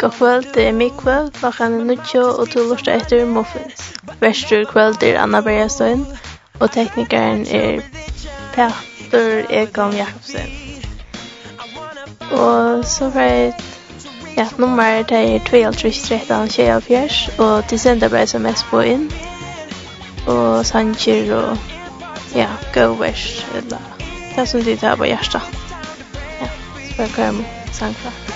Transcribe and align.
God 0.00 0.10
kvöld, 0.10 0.54
det 0.54 0.68
er 0.68 0.72
mig 0.72 0.92
kvöld, 0.98 1.30
klokkan 1.30 1.80
er 1.80 1.84
nuttjo, 1.84 2.22
og 2.22 2.50
to 2.50 2.60
lortet 2.68 3.02
etter 3.02 3.24
Muffins. 3.24 3.92
Verstur 4.20 4.64
kvöld 4.64 5.02
er 5.02 5.22
Anna 5.22 5.40
Bergastøyen, 5.40 6.06
og 6.60 6.70
teknikeren 6.70 7.46
er 7.46 7.80
Petter 8.54 9.44
Egon 9.50 9.92
Jakobsen. 9.92 10.50
Og 12.32 12.84
så 12.84 13.10
var 13.10 13.22
jeg, 13.22 13.52
ja, 14.36 14.46
nummer 14.58 15.02
det 15.02 15.34
er 15.34 15.38
2213 15.38 17.38
og 17.38 17.68
til 17.68 17.78
sender 17.78 18.08
bare 18.08 18.26
sms 18.26 18.64
på 18.70 18.80
inn, 18.80 19.12
og 20.26 20.66
sanger 20.66 21.34
og, 21.34 21.58
ja, 22.34 22.48
go 22.74 22.92
vers, 22.92 23.46
eller, 23.56 23.78
det 24.36 24.48
som 24.48 24.62
de 24.62 24.76
tar 24.76 24.96
på 24.96 25.04
hjertet. 25.04 25.42
Ja, 26.40 26.48
så 26.88 26.94
var 26.96 27.04
jeg 27.04 27.14
kvar 27.14 27.30
med 27.30 27.44
sangklart. 27.72 28.29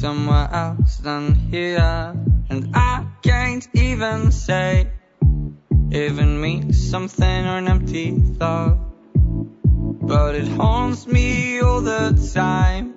somewhere 0.00 0.48
else 0.52 0.98
than 0.98 1.34
here. 1.34 2.14
And 2.50 2.70
I 2.74 3.04
can't 3.22 3.66
even 3.74 4.30
say 4.30 4.92
Even 5.90 6.40
means 6.40 6.90
something 6.90 7.46
or 7.46 7.58
an 7.58 7.66
empty 7.66 8.10
thought. 8.38 8.78
But 10.12 10.34
it 10.34 10.48
haunts 10.48 11.06
me 11.06 11.60
all 11.60 11.80
the 11.80 12.30
time. 12.34 12.94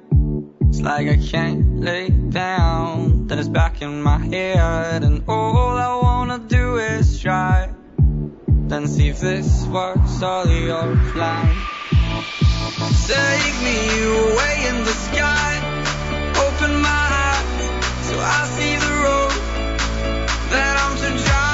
It's 0.68 0.82
like 0.82 1.08
I 1.08 1.18
can't 1.18 1.80
lay 1.80 2.10
down. 2.10 3.28
Then 3.28 3.40
it's 3.40 3.48
back 3.48 3.82
in 3.82 4.04
my 4.04 4.18
head. 4.18 5.04
And 5.04 5.24
all 5.28 5.78
I 5.78 5.96
wanna 6.04 6.40
do 6.40 6.78
is 6.78 7.20
try. 7.22 7.74
Then 8.70 8.88
see 8.88 9.08
if 9.10 9.20
this 9.22 9.66
works 9.68 10.22
all 10.22 10.48
your 10.48 10.96
plan 11.14 11.56
Take 13.08 13.56
me 13.62 13.78
away 14.04 14.68
in 14.70 14.84
the 14.84 14.96
sky. 15.08 15.71
So 18.12 18.20
I 18.20 18.46
see 18.58 18.76
the 18.76 18.94
road 19.06 19.32
that 20.52 20.76
I'm 20.84 20.98
to 20.98 21.24
drive. 21.24 21.51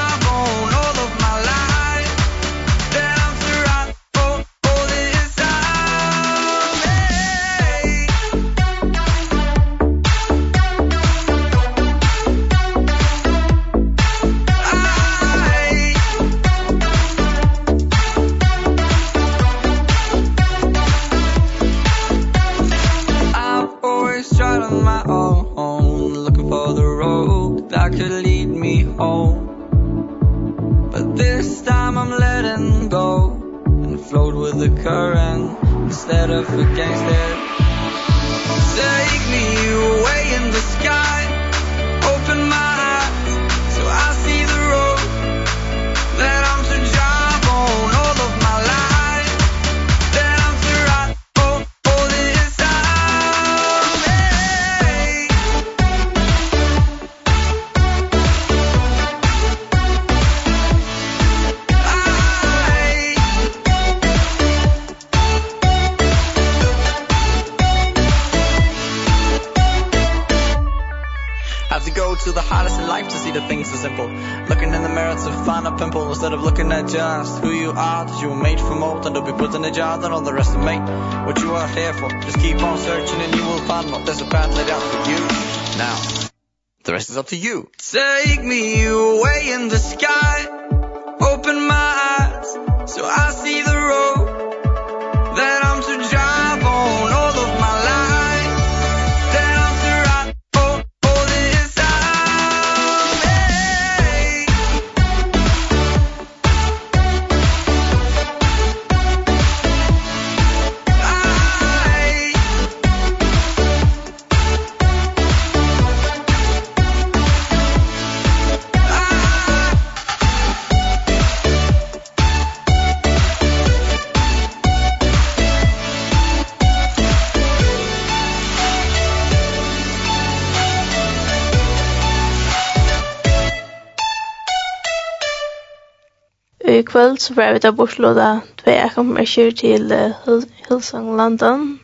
i 136.78 136.84
kvöld 136.84 137.22
så 137.22 137.34
var 137.34 137.54
vi 137.54 137.60
da 137.60 137.72
bortlåda 137.72 138.42
två 138.56 138.90
kommerser 138.96 139.52
till 139.52 139.92
uh, 139.92 140.42
Hillsong 140.70 141.18
London. 141.18 141.80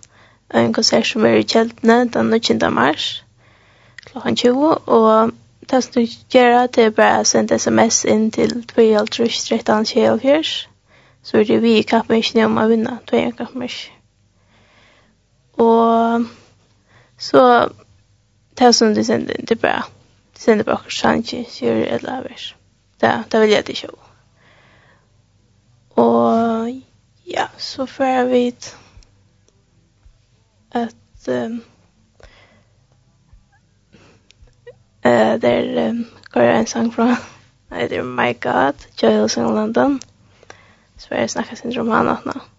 En 0.54 0.74
konsert 0.74 1.08
som 1.08 1.26
er 1.26 1.36
i 1.36 1.44
Kjeltene 1.44 2.06
den 2.06 2.30
19. 2.30 2.74
mars 2.74 3.24
klokken 4.14 4.36
20. 4.36 4.74
og 4.86 5.32
det 5.60 5.82
som 5.82 5.92
du 5.94 6.08
gör 6.30 6.68
det 6.68 6.86
er 6.86 6.90
bare 6.90 7.22
å 7.22 7.26
sende 7.26 7.56
sms 7.56 8.06
inn 8.06 8.32
til 8.32 8.52
2.13.24 8.76 10.68
Så 11.24 11.38
er 11.38 11.44
det 11.44 11.62
vi 11.62 11.78
i 11.78 11.84
kappmersen 11.84 12.44
om 12.46 12.58
att 12.58 12.70
vinna 12.70 12.98
två 13.10 13.32
kappmersen. 13.38 13.94
og 15.58 16.26
så 17.18 17.70
det 18.58 18.74
som 18.74 18.94
du 18.94 19.04
sender 19.04 19.40
inn 19.40 19.46
det 19.46 19.58
er 19.58 19.62
bare 19.62 19.84
du 20.34 20.40
sender 20.40 20.64
bare 20.64 20.80
kanske, 21.02 21.46
så 21.50 21.66
gör 21.66 21.76
det 21.76 21.86
eller 21.86 22.56
Det, 23.00 23.24
det 23.30 23.40
vill 23.40 23.52
jag 23.52 23.60
inte 23.60 23.76
köpa. 23.76 24.03
Og 25.96 26.70
ja, 27.28 27.46
så 27.58 27.86
får 27.86 28.04
jeg 28.04 28.30
vite 28.30 28.76
at 30.72 30.96
um, 31.28 31.64
uh, 35.06 35.42
der 35.42 35.90
um, 35.90 36.06
går 36.32 36.42
jeg 36.42 36.60
en 36.60 36.68
sang 36.68 36.94
fra 36.94 37.16
Nei, 37.74 37.88
det 37.90 37.98
er 37.98 38.04
My 38.04 38.34
God, 38.42 38.86
Joel 39.04 39.30
London. 39.56 40.02
Så 40.98 41.08
får 41.08 41.16
jeg 41.16 41.30
snakke 41.30 41.56
sin 41.56 41.74
roman 41.80 42.08
at 42.08 42.26
nå. 42.26 42.53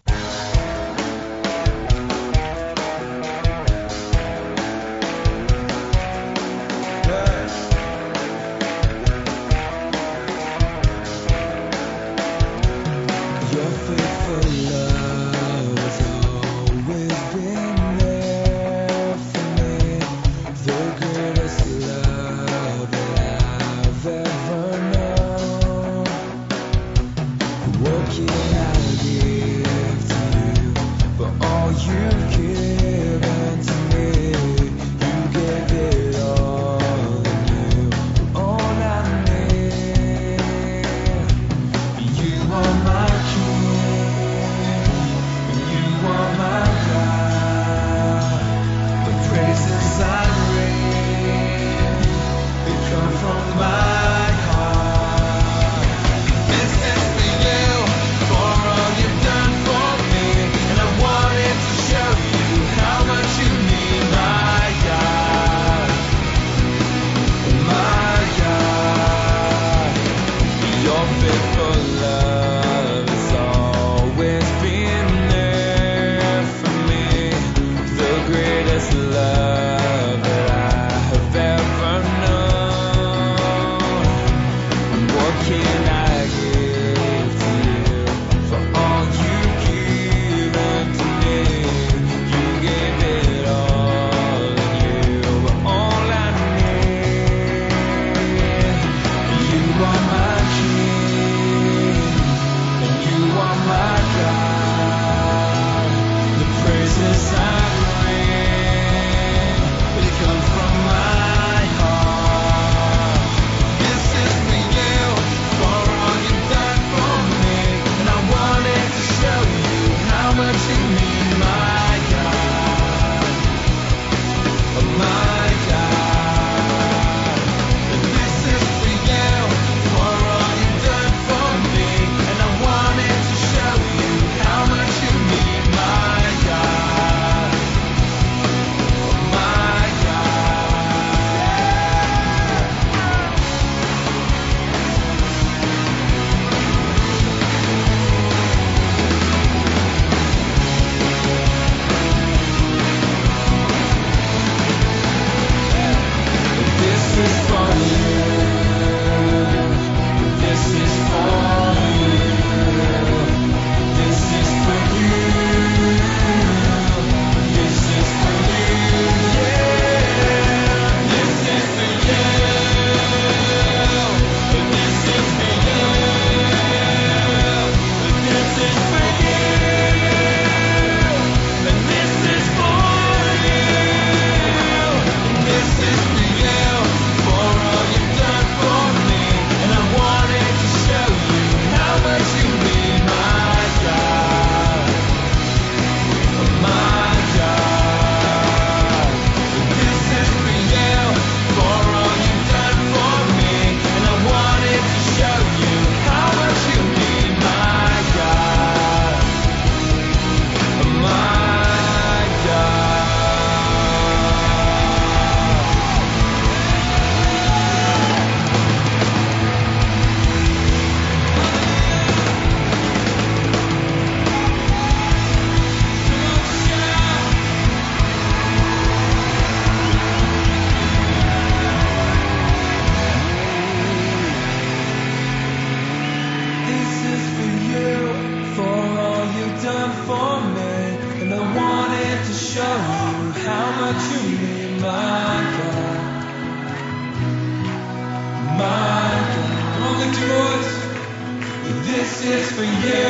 is 252.26 252.52
for 252.52 252.64
you 252.64 253.08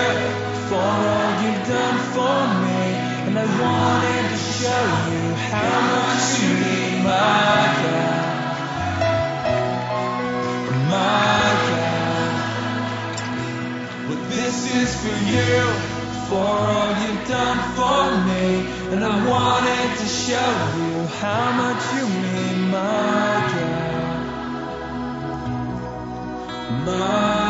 For 0.69 0.75
all 0.75 1.43
you've 1.43 1.63
done 1.69 1.99
for 2.15 2.41
me. 2.65 2.83
And 3.27 3.39
I 3.39 3.47
wanted 3.63 4.25
to 4.33 4.39
show 4.59 4.85
you 5.11 5.23
how 5.53 5.77
much 5.95 6.25
you 6.41 6.51
mean 6.65 6.95
my 7.05 7.61
God. 7.83 8.25
My 10.95 11.47
God. 11.69 12.33
But 14.09 14.21
this 14.31 14.57
is 14.81 14.91
for 15.03 15.17
you 15.35 15.57
For 16.29 16.51
all 16.75 16.93
you've 17.03 17.25
done 17.29 17.61
for 17.79 18.03
me. 18.29 18.47
And 18.93 19.01
I 19.05 19.15
wanted 19.31 19.89
to 20.01 20.07
show 20.07 20.53
you 20.79 21.07
how 21.23 21.47
much 21.63 21.83
you 21.95 22.05
mean 22.25 22.59
my 22.71 23.35
God. 23.55 23.95
My 26.87 27.44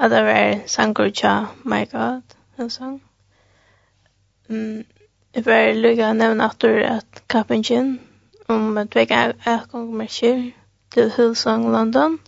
at 0.00 0.10
det 0.10 0.24
var 0.24 0.60
sanger 0.66 1.10
tja 1.10 1.34
My 1.64 1.84
God, 1.92 2.22
en 2.58 2.70
sang. 2.70 3.02
Mm, 4.48 4.84
jeg 5.34 5.46
var 5.46 5.72
lykka 5.76 6.10
å 6.10 6.16
nevne 6.16 6.46
at 6.48 6.62
du 6.62 6.68
at 6.68 7.20
kappingen 7.28 7.98
om 8.48 8.78
at 8.80 8.96
vi 8.96 9.04
kan 9.04 9.32
avgangmerker 9.44 10.50
til 10.90 11.10
Hillsong 11.16 11.68
London. 11.72 12.18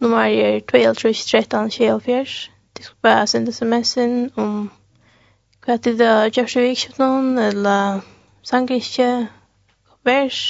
Nummer 0.00 0.18
er 0.18 0.60
12-13-24. 0.72 2.50
Det 2.76 2.84
skal 2.84 2.96
bare 3.02 3.26
sende 3.26 3.52
sms-en 3.52 4.30
om 4.36 4.70
hva 5.64 5.76
er 5.76 5.82
det 5.84 6.06
har 6.06 6.30
gjort 6.32 6.54
seg 6.54 6.64
vikskipt 6.70 6.98
noen, 7.02 7.36
eller 7.38 8.00
sanger 8.42 8.80
ikke, 8.80 9.10
vers. 10.08 10.40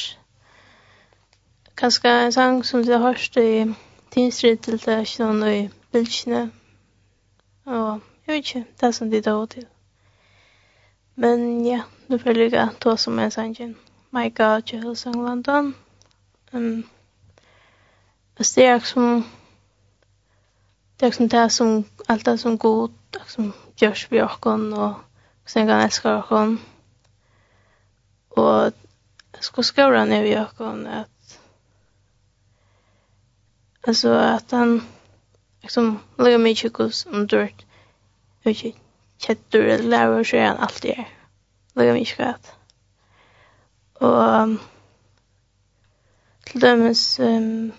Kanskje 1.77 2.15
en 2.27 2.33
sang 2.33 2.63
som 2.67 2.85
du 2.87 2.93
har 2.93 3.03
hørt 3.09 3.37
i 3.37 3.67
tinsrid 4.15 4.63
til 4.63 4.79
det 4.79 4.95
er 4.95 5.03
ikke 5.03 5.27
noen 5.27 5.73
bylgjene, 5.93 6.53
og 7.65 8.01
jeg 8.27 8.35
vet 8.35 8.35
ikke, 8.35 8.67
det 8.81 8.87
er 8.87 8.91
som 8.91 9.11
de 9.11 9.21
døde 9.21 9.47
til. 9.47 9.67
Men 11.15 11.67
ja, 11.67 11.83
du 12.11 12.19
får 12.19 12.33
lykke 12.33 12.69
til 12.81 12.99
som 12.99 13.19
er 13.19 13.29
sangen. 13.29 13.77
My 14.11 14.35
God, 14.35 14.63
til 14.63 14.79
Jehoshang 14.79 15.17
London. 15.17 15.75
Um, 16.53 16.89
og 18.39 18.45
det 18.55 18.65
er 18.65 18.79
som 18.79 19.25
det 21.01 21.07
er 21.07 21.11
som 21.11 21.29
det 21.29 21.39
er 21.39 21.49
som 21.49 21.85
alt 22.09 22.29
er 22.29 22.37
som 22.37 22.59
god, 22.59 22.89
det 23.15 23.21
er 23.21 23.29
som 23.29 23.55
gjørs 23.77 24.11
vi 24.11 24.23
åkken, 24.23 24.73
og 24.73 24.95
sen 25.47 25.67
kan 25.67 25.85
elsker 25.85 26.23
åkken. 26.23 26.61
Og 28.31 28.73
jeg 29.35 29.45
skal 29.45 29.65
skrive 29.65 30.07
ned 30.07 30.27
i 30.27 30.37
åkken 30.37 30.87
at 30.87 31.41
altså 33.87 34.19
at 34.19 34.59
han 34.59 34.83
liksom 35.69 35.99
lägga 36.19 36.39
mig 36.39 36.55
chikus 36.55 37.07
om 37.07 37.27
dört. 37.27 37.67
Jag 38.43 38.51
vet 38.51 38.65
inte. 38.65 38.79
Chettur 39.19 39.65
eller 39.65 39.89
lärare 39.89 40.25
så 40.25 40.37
är 40.37 40.47
han 40.47 40.57
alltid 40.57 40.91
här. 40.91 41.09
Lägga 41.75 41.93
mig 41.93 42.05
skratt. 42.05 42.53
Och 43.95 44.59
till 46.45 46.61
dömes 46.61 47.19
um, 47.19 47.73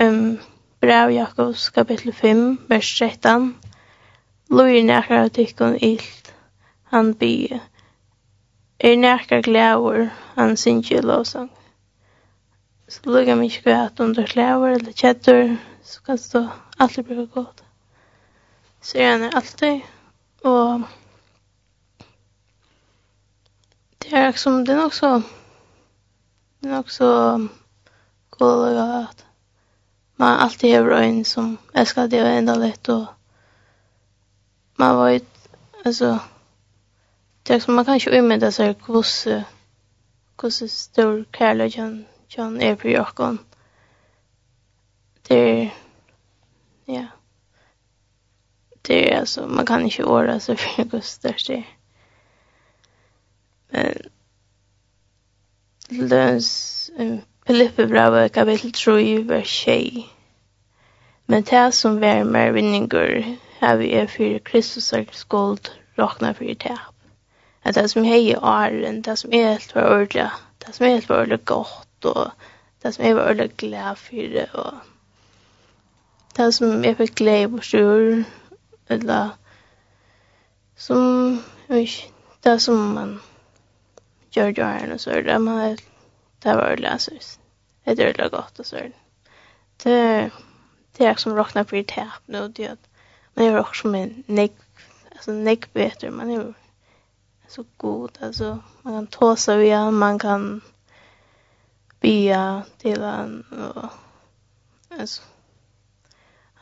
um, 0.00 0.38
brev 0.80 1.10
Jakobs 1.10 1.70
kapitel 1.70 2.12
5, 2.12 2.56
vers 2.66 2.98
13. 2.98 3.54
Lui 4.48 4.82
näkar 4.82 5.16
av 5.16 5.28
tykkon 5.28 5.76
ilt. 5.76 6.32
Han 6.84 7.12
by. 7.12 7.60
Er 8.78 8.96
näkar 8.96 9.42
glävor. 9.42 10.10
Han 10.34 10.56
synkje 10.56 11.02
lovsang. 11.02 11.48
Så 12.88 13.10
lukka 13.10 13.36
mig 13.36 13.50
skratt 13.50 14.00
under 14.00 14.26
glävor 14.26 14.68
eller 14.68 14.92
chettur 14.92 15.56
så 15.84 16.02
kan 16.02 16.16
det 16.16 16.22
stå 16.22 16.48
alltid 16.76 17.04
bli 17.04 17.26
godt. 17.34 17.62
Så 18.80 18.98
jag 18.98 19.04
är 19.04 19.36
alltid 19.36 19.80
och 20.42 20.80
det 23.98 24.16
är 24.16 24.26
liksom 24.26 24.64
den 24.64 24.84
också 24.84 25.22
den 26.58 26.74
också 26.74 27.48
god 28.30 28.76
at 28.76 29.24
man 30.16 30.38
alltid 30.38 30.76
har 30.76 30.90
en 30.90 31.24
som 31.24 31.56
älskar 31.72 32.08
det 32.08 32.18
enda 32.18 32.30
ända 32.30 32.54
lätt 32.54 32.88
och 32.88 33.06
man 34.76 34.96
var 34.96 35.08
ju 35.08 35.20
alltså 35.84 36.18
det 37.42 37.54
är 37.54 37.60
som 37.60 37.74
man 37.74 37.84
kan 37.84 37.98
ju 37.98 38.34
inte 38.34 38.52
så 38.52 38.62
här 38.62 38.74
hur 38.74 39.44
hur 40.36 40.68
stor 40.68 41.24
kärleken 41.32 42.04
kan 42.28 42.60
är 42.60 42.76
på 42.76 42.88
jag 42.88 43.38
det 45.28 45.34
är 45.34 45.70
ja. 46.84 47.06
Det 48.82 49.12
är 49.12 49.20
alltså, 49.20 49.46
man 49.46 49.66
kan 49.66 49.82
inte 49.82 50.04
åra 50.04 50.40
så 50.40 50.56
för 50.56 50.82
hur 50.82 51.00
störst 51.00 51.46
det 51.46 51.54
är. 51.54 51.66
Men 53.68 54.08
löns 56.08 56.90
um, 56.98 57.20
Filippe 57.46 57.86
Bravo 57.86 58.28
kapitel 58.28 58.72
3 58.72 59.18
vers 59.18 59.64
6. 59.64 60.06
Men 61.26 61.42
det 61.42 61.72
som 61.72 62.00
värmer 62.00 62.52
vinningar 62.52 63.36
har 63.60 63.76
vi 63.76 63.92
er 63.92 64.06
för 64.06 64.38
Kristus 64.38 64.94
skuld 65.12 65.70
råkna 65.96 66.34
för 66.34 66.44
det. 66.44 66.78
At 67.62 67.74
det 67.74 67.88
som 67.88 68.04
hei 68.04 68.30
i 68.30 68.36
åren, 68.36 69.02
det 69.02 69.16
som 69.16 69.32
er 69.32 69.46
helt 69.48 69.72
för 69.72 69.94
ordentlig, 69.94 70.30
det 70.58 70.72
som 70.72 70.86
er 70.86 70.90
helt 70.90 71.06
för 71.06 71.20
ordentlig 71.20 71.44
godt, 71.44 72.04
og 72.04 72.30
det 72.82 72.92
som 72.92 73.04
er 73.04 73.16
är 73.16 73.30
ordentlig 73.30 73.56
glad 73.56 73.98
for 73.98 74.16
det 74.16 74.54
och 74.54 74.74
det 76.36 76.48
som 76.54 76.84
jeg 76.84 76.96
fikk 76.98 77.14
glede 77.20 77.50
på 77.52 77.62
sjur, 77.62 78.24
eller 78.90 79.34
som, 80.76 81.42
det 81.68 82.56
som 82.62 82.80
man 82.96 83.20
gjør 84.34 84.54
det 84.56 84.64
her 84.64 84.94
og 84.94 85.00
så 85.00 85.10
er 85.10 85.22
det, 85.28 85.40
men 85.40 85.78
det 86.42 86.56
var 86.56 86.70
jo 86.70 86.82
løsvis. 86.82 87.38
Det 87.84 88.00
er 88.00 88.12
jo 88.18 88.28
godt 88.32 88.58
og 88.58 88.66
så 88.66 88.76
er 88.76 88.90
det. 88.90 89.00
Det, 89.84 90.32
det 90.98 91.06
er 91.06 91.16
som 91.20 91.36
råkner 91.36 91.62
på 91.62 91.76
i 91.76 91.82
tap 91.82 92.22
nå, 92.26 92.48
det 92.48 92.70
er 92.72 92.76
man 93.34 93.44
gjør 93.44 93.62
også 93.64 93.88
med 93.88 94.10
negg, 94.26 94.52
altså 95.12 95.32
negg 95.32 95.66
bedre, 95.74 96.10
man 96.10 96.30
er 96.30 96.52
så 97.48 97.64
god, 97.78 98.08
altså 98.20 98.58
man 98.84 98.94
kan 98.94 99.06
ta 99.10 99.30
seg 99.36 99.58
via, 99.58 99.90
man 99.90 100.18
kan 100.18 100.62
bia 102.00 102.62
til 102.78 103.02
han, 103.02 103.44
og 103.50 103.88
altså, 104.90 105.22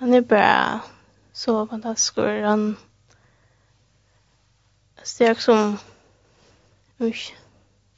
han 0.02 0.14
är 0.14 0.20
bara 0.20 0.80
så 1.32 1.66
fantastisk. 1.66 2.18
Han 2.18 2.76
steg 5.02 5.40
som 5.40 5.78
usch, 7.00 7.34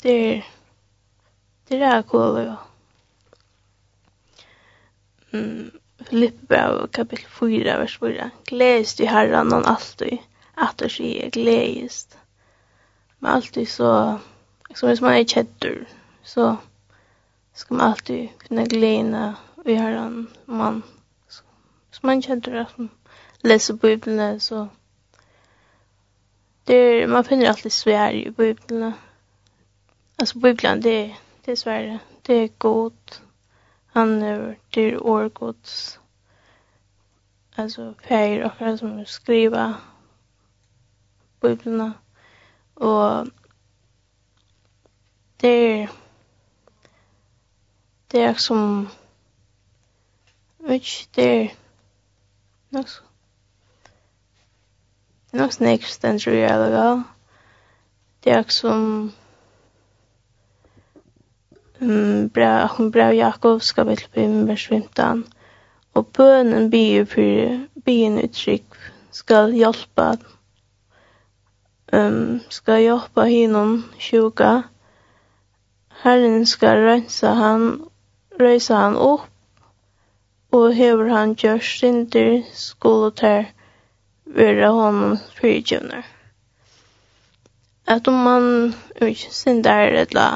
det 0.02 0.10
är 0.10 0.46
det 1.68 1.76
är 1.76 2.02
cool. 2.02 2.44
Ja. 2.44 2.56
Mm, 5.30 5.70
Filippe 5.98 6.86
kapitel 6.92 7.26
4, 7.26 7.78
vers 7.78 7.98
4. 7.98 8.30
Glädjest 8.44 9.00
i 9.00 9.06
herran 9.06 9.52
han 9.52 9.64
alltid, 9.64 10.18
att 10.54 10.78
du 10.78 10.88
sker 10.88 11.30
glädjest. 11.30 12.18
Men 13.18 13.30
alltid 13.30 13.68
så, 13.68 14.18
som 14.74 14.90
om 14.90 14.96
man 15.00 15.12
är 15.12 15.24
kättur, 15.24 15.88
så 16.22 16.56
ska 17.54 17.74
man 17.74 17.86
alltid 17.86 18.28
finna 18.48 18.64
glädjena 18.64 19.34
i 19.64 19.74
herran 19.74 20.26
man 20.44 20.82
som 21.94 22.06
man 22.06 22.22
kjenner 22.22 22.60
at 22.60 22.78
man 22.78 22.90
leser 23.44 23.74
Bibelene, 23.74 24.40
så 24.40 24.68
det 26.66 27.08
man 27.08 27.24
finner 27.24 27.48
alltid 27.48 27.72
svär 27.72 28.12
i 28.12 28.30
Bibeln. 28.30 28.92
Alltså 30.18 30.38
Bibeln 30.38 30.80
det 30.80 31.16
det 31.44 31.52
är 31.52 31.56
svär, 31.56 31.98
det 32.22 32.34
är 32.34 32.48
gott. 32.58 33.22
Han 33.86 34.22
är 34.22 34.58
det 34.70 34.80
är 34.80 35.06
årgods. 35.06 36.00
Alltså 37.54 37.94
färger 38.08 38.44
och 38.44 38.78
som 38.78 39.04
skriva 39.06 39.74
Bibeln 41.40 41.92
och 42.74 43.26
det 45.36 45.48
är 45.48 45.90
det 48.06 48.22
är 48.22 48.34
som 48.34 48.88
vet 50.58 51.08
det 51.14 51.42
är 51.42 51.63
nok 52.74 52.88
så. 52.88 53.02
Nok 55.34 55.52
snakk 55.52 55.86
stendur 55.90 56.30
tror 56.30 56.46
alle 56.46 57.04
Det 58.24 58.32
er 58.32 58.44
som 58.48 59.12
um, 61.80 62.30
bra, 62.30 62.66
hun 62.76 62.92
bra 62.92 63.10
Jakob 63.12 63.62
skal 63.62 63.88
vi 63.88 63.96
til 63.96 64.08
byen 64.14 64.48
vers 64.48 64.66
15. 64.66 65.24
Og 65.94 66.06
bønnen 66.06 66.70
byr 66.70 67.04
for 67.04 67.58
byen 67.84 68.22
uttrykk 68.22 68.78
skal 69.10 69.52
hjelpe 69.52 70.08
um, 71.92 72.40
skal 72.48 72.80
hjelpe 72.80 73.26
hinnom 73.28 73.84
sjuka. 73.98 74.62
Herren 76.02 76.46
skal 76.46 76.82
rensa 76.86 77.34
han, 77.34 77.68
røysa 78.40 78.74
han 78.74 78.96
opp 78.96 79.33
og 80.54 80.74
hever 80.74 81.10
han 81.10 81.34
gjørt 81.34 81.66
synder 81.66 82.42
skulu 82.54 83.10
tær 83.10 83.50
være 84.38 84.70
honom 84.70 85.18
fyrigjevnar. 85.38 86.06
At 87.86 88.08
om 88.08 88.14
man 88.26 88.74
ikkje 89.02 89.32
syndar 89.34 89.98
etla 90.02 90.26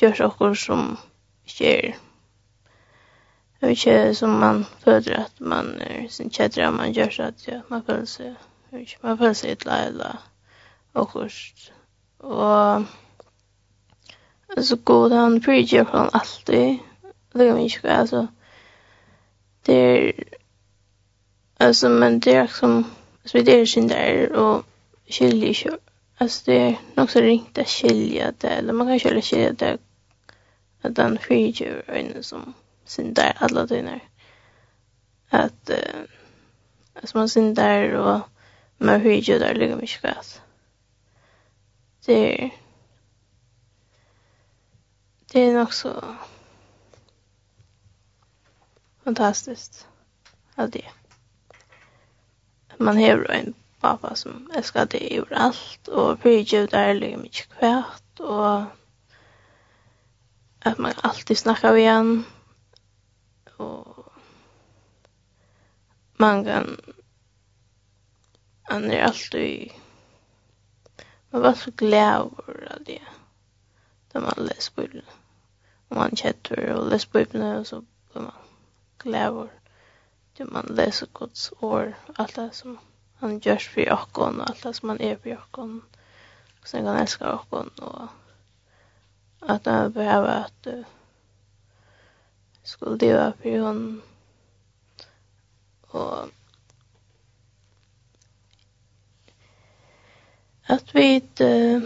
gjørs 0.00 0.20
okkur 0.24 0.54
som 0.58 0.84
ikkje 1.46 1.72
er 1.76 1.96
Og 3.62 3.70
ikke 3.70 4.14
som 4.14 4.30
man 4.30 4.64
føler 4.84 5.24
at 5.24 5.40
man 5.40 5.80
er 5.80 6.08
sin 6.08 6.30
kjedre, 6.30 6.70
man 6.72 6.92
gjør 6.92 7.10
så 7.10 7.22
at 7.22 7.48
ja, 7.48 7.60
man 7.70 7.82
føler 7.86 8.04
seg, 8.04 8.34
ikke, 8.72 8.98
man 9.02 9.18
føler 9.18 9.32
seg 9.32 9.56
ytla 9.56 9.78
eller 9.86 10.20
okkurst. 10.94 11.72
Og 12.18 12.84
så 14.58 14.76
god 14.76 15.10
han 15.10 15.40
prigjer 15.42 15.84
for 15.84 15.98
han 15.98 16.14
alltid, 16.14 16.78
det 17.34 17.46
kan 17.46 17.56
vi 17.56 17.62
ikke, 17.62 17.88
altså, 17.88 18.26
det 19.68 19.76
er 19.76 20.12
alltså 21.60 21.88
men 21.88 22.20
det 22.20 22.34
är 22.34 22.46
som 22.46 22.84
vi 23.32 23.42
det 23.42 23.66
sin 23.66 23.88
der 23.88 24.32
och 24.32 24.64
skiljer 25.10 25.48
ikke 25.48 25.78
alltså 26.20 26.42
det 26.46 26.58
är 26.58 26.76
nok 26.96 27.10
så 27.10 27.20
ringt 27.20 27.58
å 27.58 27.64
skilje 27.64 28.32
det 28.40 28.48
eller 28.48 28.72
man 28.72 28.86
kan 28.86 28.98
skilja 28.98 29.22
skilje 29.22 29.52
det 29.52 29.78
att 30.82 30.94
den 30.94 31.18
skiljer 31.18 31.82
en 31.90 32.22
som 32.22 32.54
synder 32.84 33.36
alla 33.40 33.66
dina 33.66 34.00
att 35.30 35.70
eh, 35.70 36.00
alltså 36.94 37.18
man 37.18 37.28
synder 37.28 37.94
och 37.94 38.20
man 38.78 39.00
skiljer 39.00 39.38
där 39.38 39.54
ligger 39.54 39.76
mycket 39.76 40.02
gas 40.02 40.40
det 42.06 42.44
är 42.44 42.50
det 45.32 45.40
är 45.40 45.54
nog 45.54 45.74
så 45.74 46.02
fantastiskt. 49.08 49.88
Allt 50.54 50.72
det. 50.72 50.84
Man 52.76 52.96
har 52.96 53.30
en 53.30 53.54
pappa 53.80 54.14
som 54.14 54.50
älskar 54.54 54.86
det 54.86 55.24
allt 55.30 55.88
och 55.88 56.18
förgjut 56.20 56.70
där 56.70 56.94
ligger 56.94 57.16
mycket 57.16 57.48
kvärt 57.48 58.20
och 58.20 58.62
att 60.60 60.78
man 60.78 60.92
alltid 61.02 61.38
snackar 61.38 61.72
med 61.72 61.92
han 61.92 62.24
och 63.56 64.12
man 66.16 66.44
kan 66.44 66.80
han 68.62 68.90
är 68.90 69.02
alltid 69.02 69.72
man 71.30 71.42
var 71.42 71.54
så 71.54 71.70
glad 71.70 72.40
över 72.48 72.78
det 72.86 73.02
när 74.12 74.20
man 74.20 74.46
läser 74.46 74.72
Bibeln 74.76 75.06
och 75.88 75.96
man 75.96 76.16
chattar 76.16 76.72
och 76.72 76.90
läser 76.90 77.10
Bibeln 77.12 77.56
och 77.56 77.66
så 77.66 77.80
blir 78.12 78.22
man 78.22 78.32
glæver. 78.98 79.48
Du 80.38 80.44
man 80.52 80.64
leser 80.68 81.06
Guds 81.06 81.52
ord, 81.60 81.94
alt 82.18 82.36
det 82.36 82.54
som 82.54 82.78
han 83.20 83.40
gjør 83.40 83.58
for 83.58 83.80
jokken, 83.80 84.40
og 84.40 84.50
alt 84.50 84.64
det 84.64 84.76
som 84.76 84.88
han 84.88 85.00
er 85.00 85.16
for 85.16 85.28
jokken, 85.28 85.82
Og 86.60 86.68
sen 86.68 86.84
kan 86.84 86.92
han 86.92 87.02
elske 87.02 87.26
jokken, 87.26 87.70
og 87.78 88.08
at 89.48 89.66
han 89.66 89.92
behøver 89.92 90.44
at 90.44 90.52
du 90.64 90.84
skulle 92.62 92.98
leva 92.98 93.28
for 93.30 93.64
hon. 93.66 94.02
Og 95.88 96.30
at 100.68 100.94
vi 100.94 101.22
uh, 101.40 101.82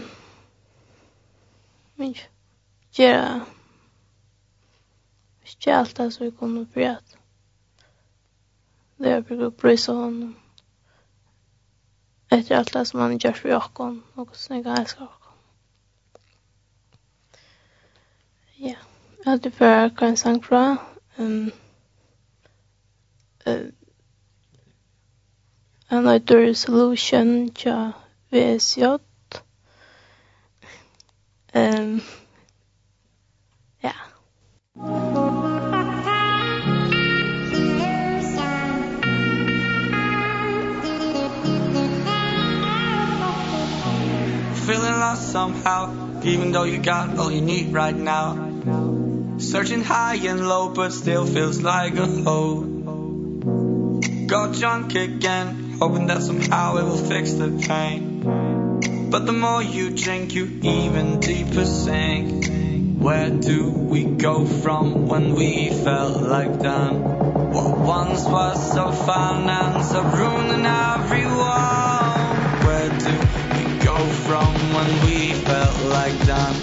gera 2.93 3.45
Ikke 5.45 5.75
alt 5.75 5.97
det 5.97 6.13
som 6.13 6.25
vi 6.25 6.31
kunne 6.31 6.65
prate. 6.65 7.17
Det 8.97 9.11
er 9.11 9.21
bruker 9.21 9.49
å 9.49 9.55
bryse 9.59 9.93
honom. 9.93 10.35
Etter 12.31 12.55
alt 12.57 12.73
det 12.73 12.85
som 12.87 13.01
han 13.03 13.17
gjør 13.19 13.35
for 13.37 13.51
jokken, 13.51 13.97
og 14.15 14.25
hvordan 14.29 14.57
jeg 14.57 14.63
kan 14.63 14.79
elske 14.79 15.03
jokken. 15.03 15.19
Ja, 18.59 18.77
jeg 19.17 19.27
hadde 19.27 19.51
før 19.51 19.89
hva 19.89 20.07
en 20.07 20.17
sang 20.17 20.39
fra. 20.45 20.63
Um, 21.17 21.51
uh, 23.47 23.67
han 25.91 26.05
har 26.05 26.17
dør 26.17 26.53
solution 26.53 27.51
til 27.51 27.91
VSJ. 28.31 28.95
Um, 31.55 32.01
ja. 33.83 33.91
Yeah. 33.91 34.12
Feeling 34.75 34.89
lost 44.97 45.31
somehow 45.31 46.23
Even 46.23 46.51
though 46.51 46.63
you 46.63 46.79
got 46.79 47.19
all 47.19 47.31
you 47.31 47.41
need 47.41 47.71
right 47.71 47.95
now. 47.95 49.37
Searching 49.37 49.83
high 49.83 50.15
and 50.15 50.49
low 50.49 50.69
But 50.69 50.91
still 50.91 51.27
feels 51.27 51.61
like 51.61 51.93
a 51.95 52.07
hole. 52.07 52.61
Got 54.25 54.55
drunk 54.55 54.95
again 54.95 55.75
Hoping 55.79 56.07
that 56.07 56.23
somehow 56.23 56.77
it 56.77 56.85
will 56.85 56.97
fix 56.97 57.33
the 57.33 57.63
pain. 57.67 59.09
But 59.11 59.27
the 59.27 59.33
more 59.33 59.61
you 59.61 59.91
drink 59.91 60.33
You 60.33 60.45
even 60.63 61.19
deeper 61.19 61.65
sink. 61.65 62.62
Where 63.03 63.29
do 63.29 63.69
we 63.69 64.05
go 64.05 64.45
from 64.45 65.07
when 65.07 65.35
we 65.35 65.69
felt 65.71 66.21
like 66.21 66.57
done? 66.61 67.01
What 67.51 67.77
once 67.79 68.23
was 68.23 68.71
so 68.71 68.93
fun 68.93 69.49
and 69.49 69.83
so 69.83 70.01
ruining 70.03 70.65
everyone 70.65 71.35
Where 72.65 72.87
do 72.87 73.11
we 73.55 73.63
go 73.83 73.97
from 74.25 74.55
when 74.73 75.05
we 75.05 75.33
felt 75.33 75.81
like 75.83 76.17
done? 76.25 76.55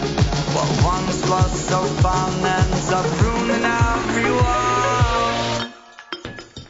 What 0.56 0.82
once 0.82 1.28
was 1.28 1.60
so 1.68 1.82
fun 2.00 2.32
and 2.42 2.74
so 2.88 3.02
ruining 3.20 3.66
everyone 3.92 4.54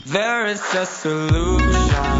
There 0.04 0.46
is 0.46 0.74
a 0.74 0.84
solution 0.84 2.19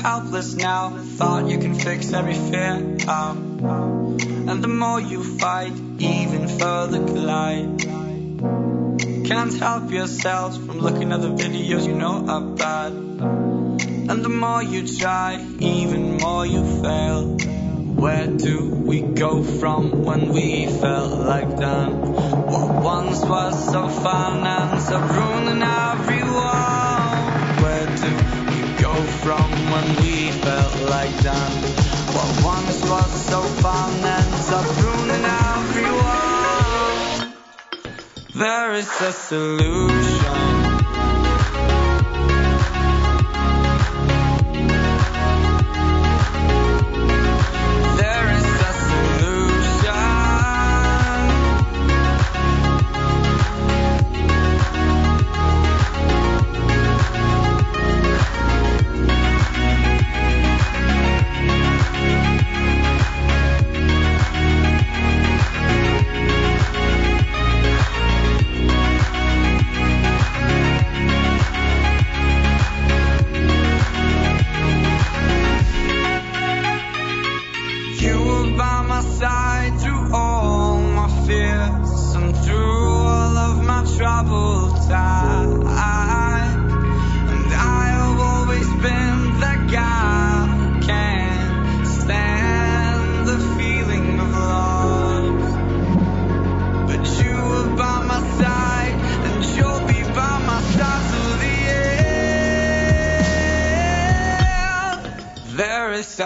helpless 0.00 0.54
now. 0.54 0.90
Thought 0.90 1.50
you 1.50 1.58
can 1.58 1.74
fix 1.74 2.12
every 2.12 2.34
fear. 2.34 2.96
Um, 3.08 4.18
And 4.50 4.64
the 4.64 4.68
more 4.68 5.00
you 5.00 5.22
fight 5.38 5.72
Even 5.98 6.48
further 6.48 6.98
collide 7.06 7.78
Can't 9.30 9.54
help 9.54 9.92
yourself 9.92 10.56
From 10.66 10.78
looking 10.80 11.12
at 11.12 11.20
the 11.20 11.28
videos 11.28 11.86
you 11.86 11.94
know 11.94 12.24
are 12.26 12.40
bad. 12.56 12.92
And 12.92 14.24
the 14.24 14.28
more 14.28 14.62
you 14.62 14.86
try 14.98 15.38
Even 15.60 16.18
more 16.18 16.44
you 16.44 16.64
fail. 16.82 17.36
Where 18.00 18.26
do 18.26 18.70
we 18.70 19.02
go 19.02 19.42
from 19.42 20.04
when 20.04 20.30
we 20.30 20.66
felt 20.66 21.12
like 21.20 21.56
done? 21.58 22.00
What 22.50 22.82
once 22.82 23.20
was 23.20 23.54
so 23.70 23.88
fun 23.88 24.46
and 24.46 24.80
so 24.80 24.98
ruining 24.98 25.62
everyone. 25.62 27.20
Where 27.62 27.86
do 27.86 28.39
go 28.80 28.94
from 29.24 29.50
when 29.72 29.96
we 29.96 30.30
felt 30.30 30.80
like 30.88 31.22
done. 31.22 31.52
What 32.14 32.44
once 32.44 32.82
was 32.88 33.26
so 33.26 33.42
fun 33.62 34.04
ends 34.04 34.50
up 34.50 34.66
ruining 34.82 35.24
everyone. 35.54 36.20
There 38.34 38.72
is 38.74 39.00
a 39.02 39.12
solution. 39.12 39.99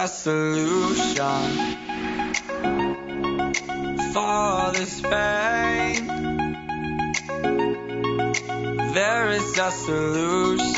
a 0.05 0.07
solution 0.07 1.47
for 4.13 4.71
this 4.77 5.01
pain 5.01 6.05
There 8.93 9.29
is 9.31 9.57
a 9.57 9.71
solution. 9.71 10.75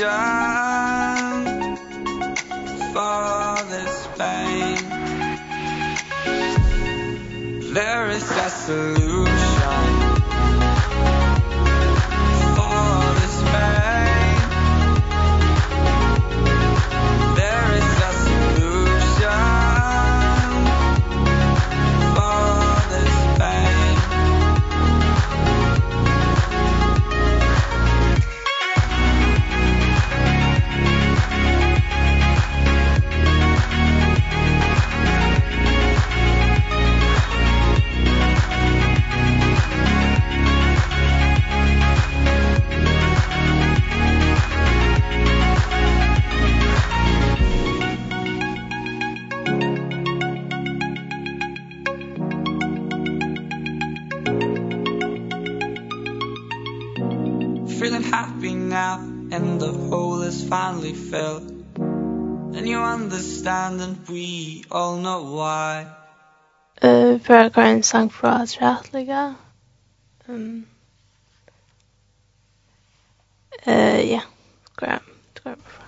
For 2.93 3.55
this 3.73 4.07
pain 4.17 4.77
There 7.73 8.09
is 8.11 8.31
a 8.31 8.49
solution. 8.49 9.37
we 64.10 64.63
all 64.72 64.98
know 64.98 65.22
why. 65.36 65.88
Uh, 66.82 67.17
Bergeren 67.20 67.84
sang 67.84 68.10
fra 68.12 68.46
Trætliga. 68.46 69.36
Um, 70.28 70.65
uh, 73.65 74.02
yeah. 74.04 74.24
Graham, 74.76 75.02
Graham 75.36 75.62
fra. 75.65 75.87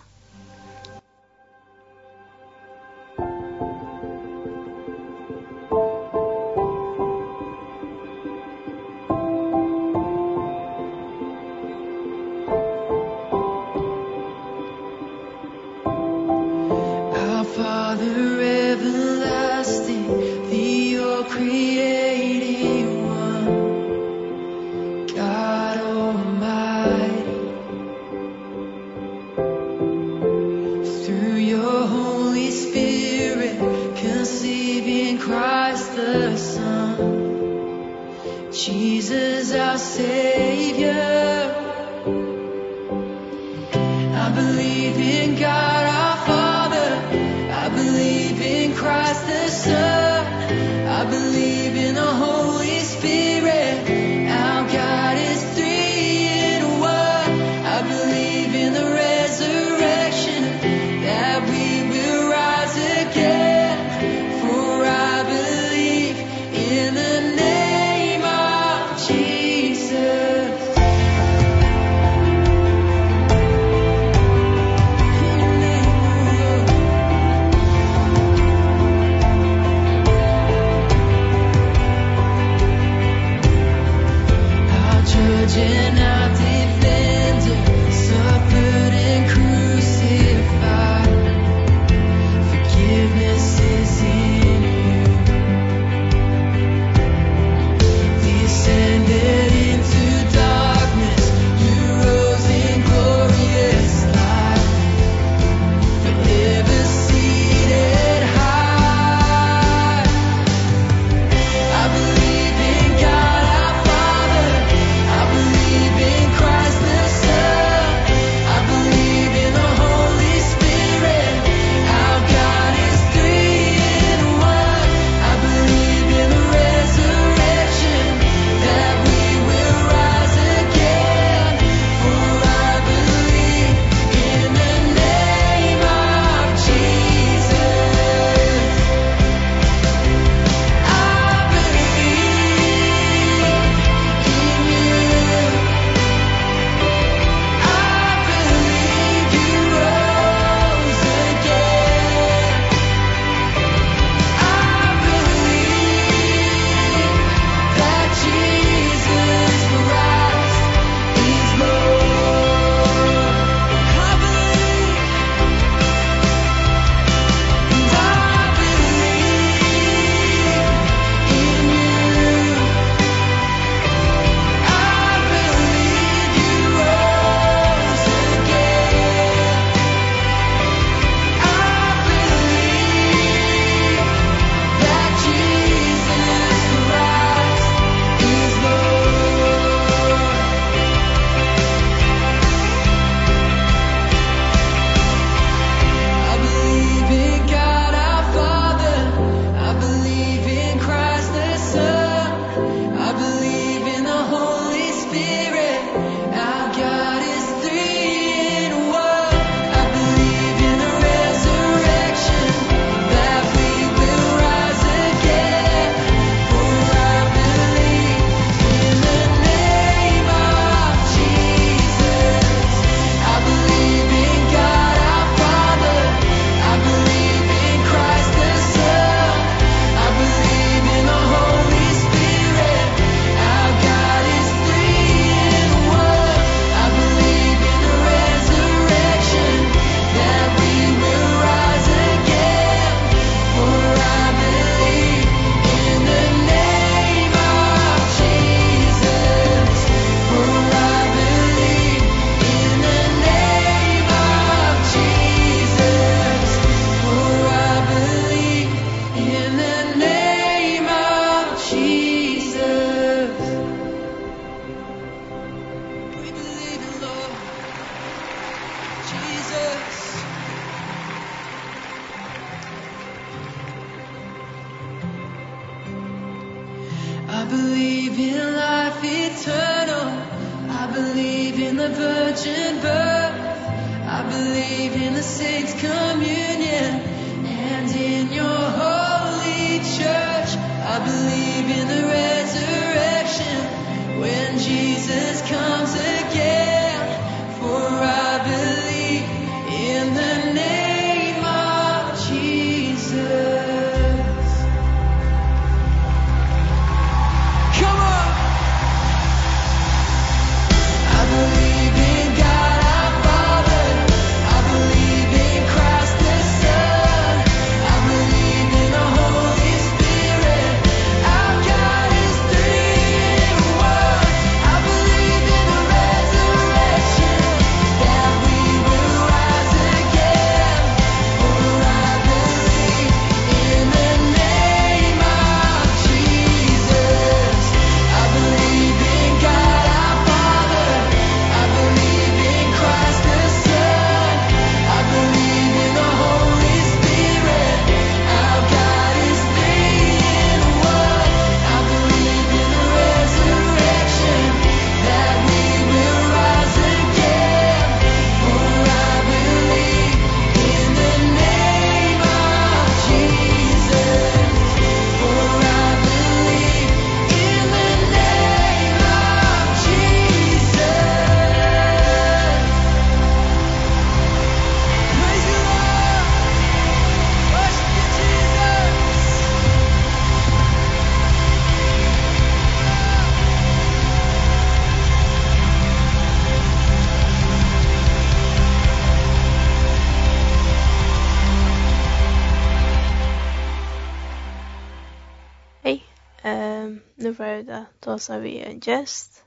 dansa 398.19 398.39
vi 398.39 398.59
en 398.59 398.81
gest. 398.81 399.45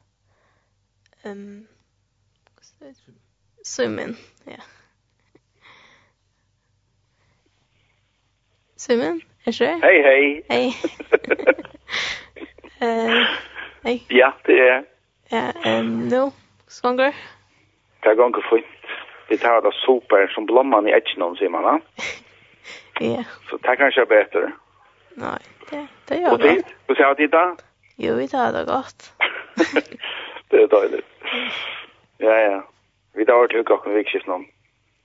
Um, 1.25 1.67
Simon, 3.65 4.17
ja. 4.47 4.63
Simon, 8.77 9.23
er 9.47 9.51
det? 9.59 9.81
Hei, 9.83 10.03
hei. 10.03 10.43
Hei. 10.51 10.67
uh, 12.83 13.27
hei. 13.85 14.03
Ja, 14.11 14.31
det 14.47 14.61
er. 14.61 14.83
Ja, 15.33 15.53
um, 15.81 15.87
nu, 15.87 16.33
skonger. 16.69 17.13
Det 18.03 18.09
er 18.09 18.27
ikke 18.27 18.43
fint. 18.51 18.87
Vi 19.29 19.37
tar 19.37 19.61
det 19.61 19.75
super 19.75 20.33
som 20.35 20.47
blomman 20.47 20.89
i 20.89 20.95
etjenom, 20.97 21.37
sier 21.37 21.53
man, 21.53 21.69
ja. 21.69 21.77
ja. 23.17 23.25
Så 23.51 23.57
det 23.57 23.69
er 23.69 23.75
kanskje 23.85 24.07
bedre. 24.07 24.53
Nei, 25.17 25.43
det, 25.71 25.89
det 26.09 26.23
gjør 26.23 26.29
det. 26.29 26.33
Og 26.33 26.41
tid, 26.41 26.75
hvordan 26.87 27.05
har 27.05 27.15
du 27.15 27.23
tid 27.23 27.37
da? 27.37 27.45
Jo, 28.03 28.15
vi 28.19 28.29
tar 28.29 28.53
det 28.53 28.65
godt. 28.67 29.13
det 30.51 30.63
er 30.63 30.67
deilig. 30.67 31.03
Ja, 32.19 32.35
ja. 32.35 32.59
Vi 33.15 33.27
tar 33.29 33.39
vært 33.43 33.55
hukk 33.55 33.71
akkurat 33.71 34.01
vikskift 34.01 34.27
nå. 34.27 34.41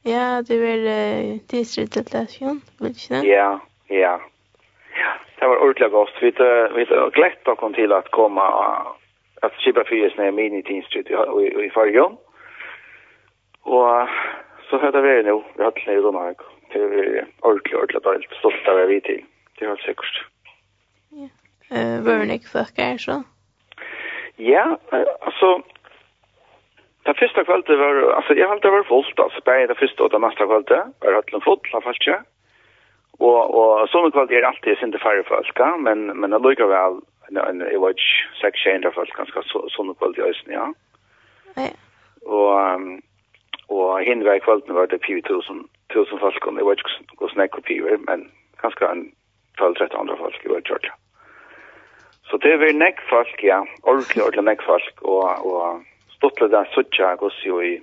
Ja, 0.07 0.41
det 0.47 0.57
var 0.61 0.85
uh, 0.87 1.37
tidsrett 1.51 1.91
til 1.93 2.07
lesjon, 2.13 2.61
vil 2.79 2.95
ikke 2.95 3.13
det? 3.13 3.21
Ja, 3.27 3.49
ja. 3.91 4.15
Ja, 4.97 5.11
det 5.39 5.49
var 5.51 5.61
ordentlig 5.61 5.91
godt. 5.91 6.15
Vi 6.21 6.31
tar 6.39 6.73
vi 6.73 6.85
tar 6.89 7.13
glett 7.13 7.47
akkurat 7.47 7.75
til 7.77 7.93
at 7.93 8.11
komme 8.17 8.45
at 9.45 9.59
Kibra 9.61 9.83
Fyres 9.89 10.17
er 10.17 10.31
min 10.31 10.57
i 10.57 10.65
tidsrett 10.65 11.11
i 11.11 11.73
fargen. 11.75 12.17
Og 13.63 14.07
så 14.69 14.79
høyde 14.81 15.01
vi 15.03 15.17
nå, 15.27 15.41
vi 15.57 15.63
hadde 15.63 15.85
ned 15.87 15.99
i 15.99 16.05
Danmark. 16.07 16.41
Det 16.73 16.81
er 16.81 17.25
ordentlig, 17.41 17.75
ordentlig 17.77 18.03
deilig. 18.07 18.31
Stolt 18.39 18.71
av 18.71 18.81
å 18.81 18.87
vi 18.89 19.01
til. 19.05 19.21
Det 19.57 19.65
er 19.65 19.75
helt 19.75 19.85
sikkert. 19.85 20.23
Ja 21.21 21.29
eh 21.71 22.01
vörnig 22.01 22.47
fuckar 22.47 22.97
så. 22.97 23.23
Ja, 24.35 24.77
alltså 25.21 25.61
Det 27.03 27.13
första 27.13 27.43
kvällen 27.43 27.79
var 27.79 28.11
alltså 28.11 28.33
jag 28.33 28.49
hade 28.49 28.69
varit 28.69 28.87
fullt 28.87 29.19
alltså 29.19 29.41
på 29.41 29.51
det 29.51 29.75
första 29.75 30.03
och 30.03 30.09
det 30.09 30.19
nästa 30.19 30.45
kvällen 30.45 30.93
var 30.99 31.23
det 31.31 31.41
fullt 31.43 31.65
i 31.65 31.69
fast 31.71 31.83
fall 31.83 31.93
inte. 31.93 32.23
Och 33.19 33.43
och 33.57 33.89
som 33.89 34.11
kväll 34.11 34.31
är 34.31 34.41
det 34.41 34.47
alltid 34.47 34.77
inte 34.83 34.97
färre 34.97 35.23
folk, 35.23 35.59
men 35.79 36.05
men 36.19 36.29
det 36.29 36.39
lukar 36.39 36.65
väl 36.65 37.01
en 37.29 37.61
en 37.61 37.79
watch 37.81 38.25
sex 38.41 38.59
change 38.59 38.91
folk 38.93 39.17
ganska 39.17 39.41
så 39.41 39.69
som 39.69 39.95
kväll 39.95 40.13
i 40.17 40.21
ösn, 40.21 40.51
ja. 40.51 40.73
Ja. 41.55 41.67
Och 42.21 42.81
och 43.67 44.01
hinväg 44.01 44.43
kvällen 44.43 44.73
var 44.75 44.87
det 44.87 44.99
4000 45.05 45.67
tusen 45.93 46.19
folk 46.19 46.45
och 46.45 46.53
det 46.55 46.63
var 46.63 46.75
ju 46.75 47.05
något 47.19 47.31
snack 47.31 47.51
kopior 47.51 47.97
men 48.07 48.31
ganska 48.61 48.91
en 48.91 49.11
12 49.57 49.73
13 49.75 49.99
andra 49.99 50.17
folk 50.17 50.45
i 50.45 50.47
Georgia. 50.47 50.93
Så 52.27 52.37
det 52.43 52.53
er 52.53 52.73
nekk 52.75 52.99
folk, 53.09 53.43
ja. 53.43 53.61
Ordentlig, 53.83 54.23
ordentlig 54.23 54.43
nekk 54.49 54.63
folk. 54.65 55.01
Og, 55.01 55.45
og 55.47 55.83
stortlig 56.17 56.51
der 56.51 56.67
suttja 56.73 57.13
gos 57.21 57.37
jo 57.45 57.61
i 57.63 57.77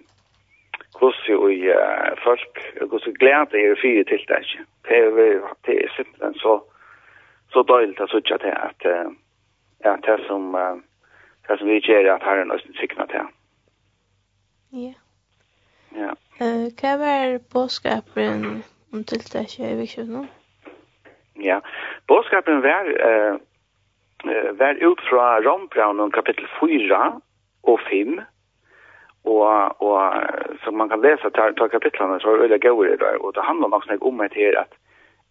gos 0.95 1.19
jo 1.29 1.49
i 1.51 1.61
uh, 1.73 2.13
folk, 2.23 2.61
gos 2.91 3.07
jo 3.07 3.13
glede 3.19 3.59
er 3.59 3.79
fire 3.81 4.05
til 4.05 4.25
det 4.29 4.41
ikke. 4.45 4.65
Det 4.89 4.99
er, 4.99 5.47
det 5.67 5.77
er 5.85 5.95
simpelthen 5.97 6.35
så, 6.39 6.59
så 7.53 7.63
døylt 7.69 8.01
at 8.01 8.13
suttja 8.13 8.37
til 8.43 8.53
at 8.69 8.87
uh, 8.93 9.09
ja, 9.85 9.97
det 10.07 10.19
som 10.29 10.55
uh, 10.55 10.77
det 11.49 11.59
som 11.59 11.69
vi 11.69 11.81
gjør 11.81 12.15
at 12.15 12.23
herren 12.23 12.51
er 12.51 12.63
sikna 12.81 13.07
til. 13.07 13.33
Ja. 14.73 14.95
Ja. 15.97 16.13
Uh, 16.41 16.69
hva 16.79 16.95
var 17.01 17.39
påskapen 17.53 18.63
om 18.93 19.05
tiltak 19.05 19.59
i 19.59 19.75
vikskjøpene? 19.81 20.29
Ja, 21.43 21.59
bådskaperen 22.09 22.63
var... 22.63 22.95
Uh, 23.09 23.41
var 24.59 24.79
ut 24.81 25.01
fra 25.09 25.41
Rombraunen 25.41 26.11
kapittel 26.11 26.47
4 26.61 27.01
og 27.65 27.81
5, 27.91 28.21
og, 29.25 29.83
og 29.83 30.01
som 30.65 30.77
man 30.77 30.89
kan 30.89 31.01
lese 31.01 31.31
til, 31.31 31.55
til 31.57 31.71
kapitlene 31.73 32.21
så 32.21 32.29
er 32.29 32.33
det 32.37 32.45
veldig 32.45 32.61
gøyere 32.61 33.01
der, 33.01 33.17
og 33.25 33.35
det 33.35 33.45
handler 33.45 33.69
nok 33.69 33.85
om 34.01 34.21
et 34.21 34.37
her 34.37 34.61
at, 34.61 34.73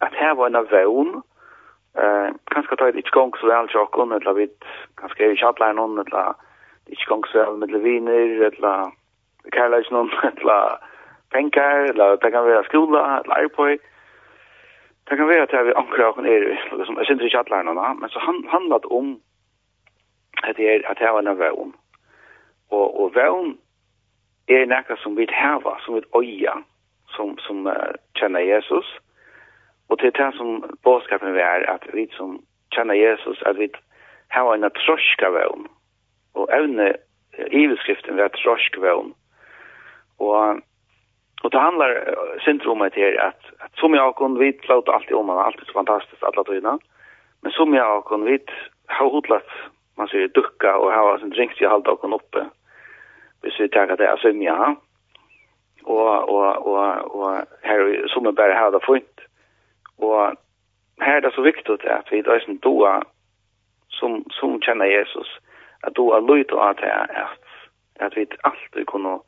at 0.02 0.14
her 0.18 0.34
var 0.34 0.48
en 0.48 0.62
av 0.62 0.68
eh, 0.74 2.30
kanskje 2.54 2.78
ta 2.80 2.90
et 2.90 2.98
ikke 3.02 3.14
gong 3.18 3.36
så 3.38 3.50
vel 3.50 3.70
til 3.70 3.84
åkken, 3.84 4.12
eller 4.18 4.34
vi 4.34 4.48
kanskje 5.02 5.26
er 5.26 5.36
ikke 5.36 5.52
alle 5.52 5.74
noen, 5.78 6.02
eller 6.06 6.34
ikke 6.90 7.10
gong 7.12 7.26
så 7.30 7.46
vel 7.46 7.62
med 7.62 7.74
leviner, 7.76 8.50
eller 8.50 8.92
kærleis 9.54 9.92
noen, 9.92 10.12
eller 10.34 10.78
penger, 11.34 11.90
eller 11.94 12.18
det 12.22 12.32
kan 12.34 12.50
være 12.50 12.66
skola, 12.70 13.04
eller 13.22 13.36
arbeid, 13.46 13.90
Det 15.10 15.18
kan 15.18 15.28
være 15.28 15.42
at 15.42 15.66
vi 15.68 15.76
anker 15.76 16.04
av 16.06 16.20
er 16.26 16.46
i 16.54 16.58
som 16.86 16.98
jeg 16.98 17.06
synes 17.06 17.24
ikke 17.24 17.40
at 17.40 17.52
er 17.52 17.94
men 17.94 18.10
så 18.10 18.20
han, 18.20 18.46
handlet 18.48 18.86
om 18.86 19.20
at 20.44 20.58
det 20.58 20.70
er 20.70 20.90
at 20.90 21.00
det 21.00 21.12
var 21.12 21.20
en 21.20 21.40
vevn. 21.40 21.74
Og, 22.70 23.02
og 23.02 23.16
vevn 23.16 23.58
er 24.48 24.66
noe 24.66 24.98
som 25.04 25.18
vi 25.18 25.28
hava, 25.32 25.76
som 25.86 25.96
vi 25.96 26.02
øya, 26.20 26.56
som, 27.16 27.38
som 27.46 27.68
uh, 27.68 27.96
kjenner 28.16 28.40
Jesus. 28.40 28.88
Og 29.90 30.00
til 30.00 30.12
det 30.12 30.30
som 30.36 30.64
bådskapen 30.84 31.38
er 31.38 31.68
at 31.76 31.88
vi 31.94 32.08
som 32.18 32.40
kjenner 32.76 32.96
Jesus, 32.96 33.44
at 33.46 33.60
vi 33.60 33.70
hava 34.32 34.56
en 34.56 34.72
troska 34.84 35.30
vevn. 35.30 35.68
Og 36.34 36.50
evne, 36.52 36.94
iverskriften 37.52 38.20
er 38.20 38.34
trosk 38.40 38.78
vevn. 38.82 39.14
Og 40.20 40.62
Och 41.44 41.50
det 41.50 41.60
handlar 41.60 42.16
syndromet 42.46 42.94
här 42.96 43.28
att, 43.28 43.42
att 43.60 43.76
som 43.76 43.94
jag 43.94 44.16
kan 44.16 44.38
vi 44.38 44.60
låter 44.64 44.92
alltid 44.92 45.14
om 45.14 45.26
man 45.26 45.38
är 45.38 45.42
alltid 45.42 45.66
så 45.66 45.74
fantastiskt 45.74 46.24
alla 46.24 46.44
tiden. 46.44 46.80
Men 47.42 47.52
som 47.52 47.74
jag 47.74 48.06
kan 48.06 48.26
vi 48.26 48.40
har 48.86 49.10
hodlat 49.10 49.48
man 49.98 50.08
ser 50.08 50.28
dukka 50.28 50.78
och 50.78 50.92
har 50.92 51.18
sin 51.18 51.30
drinks 51.30 51.62
i 51.62 51.66
halda 51.66 51.92
oppe. 51.92 52.08
uppe. 52.08 52.46
Vi 53.42 53.52
ser 53.52 53.68
tackar 53.68 53.98
det 53.98 54.12
alltså 54.12 54.30
ja. 54.30 54.76
Och 55.84 56.30
och 56.30 56.68
och 56.68 57.16
och 57.16 57.46
här 57.62 58.08
som 58.08 58.26
är 58.26 58.32
bare 58.32 58.54
här 58.54 58.72
det 58.72 58.80
fint. 58.80 59.20
Och 59.98 60.34
här 61.00 61.18
er 61.18 61.22
det 61.22 61.32
så 61.32 61.42
viktigt 61.42 61.86
att 61.86 62.12
vi 62.12 62.22
då 62.22 62.40
sen 62.40 62.58
doa, 62.58 63.04
som 63.90 64.24
som 64.30 64.62
känner 64.62 64.86
Jesus 64.86 65.28
att 65.82 65.96
doa 65.96 66.18
är 66.18 66.54
og 66.54 66.70
att 66.70 66.84
at, 66.84 67.46
att 68.00 68.18
vi 68.18 68.28
alltid 68.42 68.88
kunna 68.88 69.20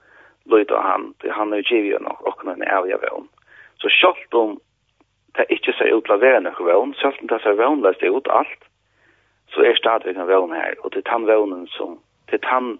løyt 0.51 0.71
av 0.71 0.83
han, 0.83 1.13
han 1.31 1.53
er 1.53 1.63
jo 1.63 1.69
givet 1.69 2.01
nok, 2.01 2.21
og 2.21 2.41
han 2.43 2.61
er 2.61 2.71
ærlig 2.77 2.95
av 2.95 3.03
vevn. 3.05 3.27
Så 3.81 3.89
selv 3.89 4.39
om 4.39 4.57
det 5.37 5.45
ikke 5.49 5.73
ser 5.77 5.91
ut 5.93 6.05
til 6.05 6.15
å 6.15 6.21
være 6.21 6.41
noe 6.45 6.67
vevn, 6.69 6.93
selv 7.01 7.21
om 7.21 7.31
det 7.31 7.41
ser 7.43 7.59
vevnløst 7.59 8.03
ut 8.03 8.31
alt, 8.31 8.67
så 9.53 9.63
er 9.65 9.77
stadig 9.79 10.15
en 10.15 10.27
vevn 10.27 10.53
her, 10.55 10.75
og 10.83 10.93
det 10.93 11.03
er 11.03 11.11
den 11.11 11.27
vevnen 11.27 11.67
som, 11.75 11.99
det 12.29 12.39
er 12.39 12.47
den 12.49 12.75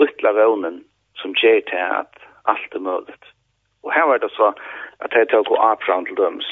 lytla 0.00 0.32
vevnen 0.36 0.82
som 1.20 1.34
gjør 1.34 1.60
til 1.68 1.82
at 2.00 2.20
alt 2.48 2.74
er 2.74 2.84
mulig. 2.84 3.16
Og 3.82 3.92
her 3.92 4.06
var 4.08 4.18
det 4.18 4.30
så 4.36 4.52
at 5.00 5.14
jeg 5.16 5.28
tok 5.28 5.50
Abraham 5.56 6.06
til 6.06 6.16
døms. 6.16 6.48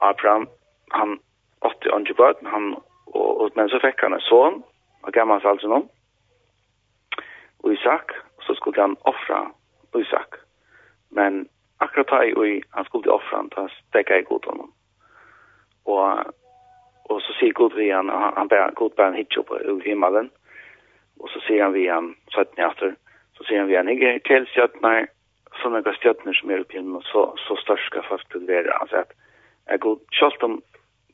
Abraham, 0.00 0.48
han 0.92 1.18
åtte 1.62 1.94
åndje 1.94 2.14
bøten, 2.14 2.46
han, 2.46 2.74
og, 3.06 3.40
og, 3.40 3.50
men 3.56 3.68
så 3.68 3.80
fikk 3.82 4.02
han 4.02 4.16
en 4.16 4.24
sånn, 4.28 4.62
og 5.02 5.12
gammans 5.12 5.44
altså 5.44 5.68
noen, 5.68 5.88
og 7.62 7.74
Isak, 7.76 8.14
så 8.42 8.54
skulle 8.58 8.82
han 8.82 8.96
offra 9.06 9.44
Isak. 10.00 10.38
Men 11.10 11.48
akkurat 11.78 12.10
da 12.10 12.22
jeg 12.24 12.62
han 12.72 12.84
skulle 12.84 13.12
offre 13.12 13.36
han, 13.36 13.50
da 13.56 13.66
stekket 13.74 14.14
jeg 14.14 14.28
god 14.30 14.48
honom. 14.50 14.72
Og, 15.84 16.34
og 17.10 17.22
så 17.22 17.34
sier 17.38 17.52
god 17.52 17.74
vi 17.76 17.90
han, 17.90 18.08
han, 18.08 18.34
han 18.36 18.48
bærer 18.48 18.74
god 18.78 18.94
ber 18.96 19.10
han 19.10 19.18
hitje 19.18 19.42
opp 19.42 19.52
i 19.58 19.88
himmelen. 19.88 20.30
Og 21.20 21.28
så 21.30 21.42
sier 21.46 21.64
han 21.66 21.74
vi 21.74 21.86
han, 21.90 22.14
søttene 22.34 22.68
etter, 22.68 22.94
så 23.36 23.44
sier 23.46 23.62
han 23.62 23.70
vi 23.70 23.78
han, 23.78 23.90
ikke 23.90 24.18
til 24.26 24.46
søttene, 24.54 25.06
sånne 25.60 25.82
av 25.84 25.96
stjøttene 25.98 26.34
som 26.38 26.50
er 26.50 26.62
oppe 26.64 26.78
hjemme, 26.78 27.02
så, 27.10 27.26
så 27.46 27.56
størst 27.60 27.90
skal 27.90 28.06
fast 28.08 28.28
til 28.32 28.46
være. 28.48 28.72
Han 28.80 28.90
sier 28.90 29.04
at 29.04 29.16
jeg 29.70 29.82
god, 29.84 30.00
selv 30.18 30.46
om 30.48 30.60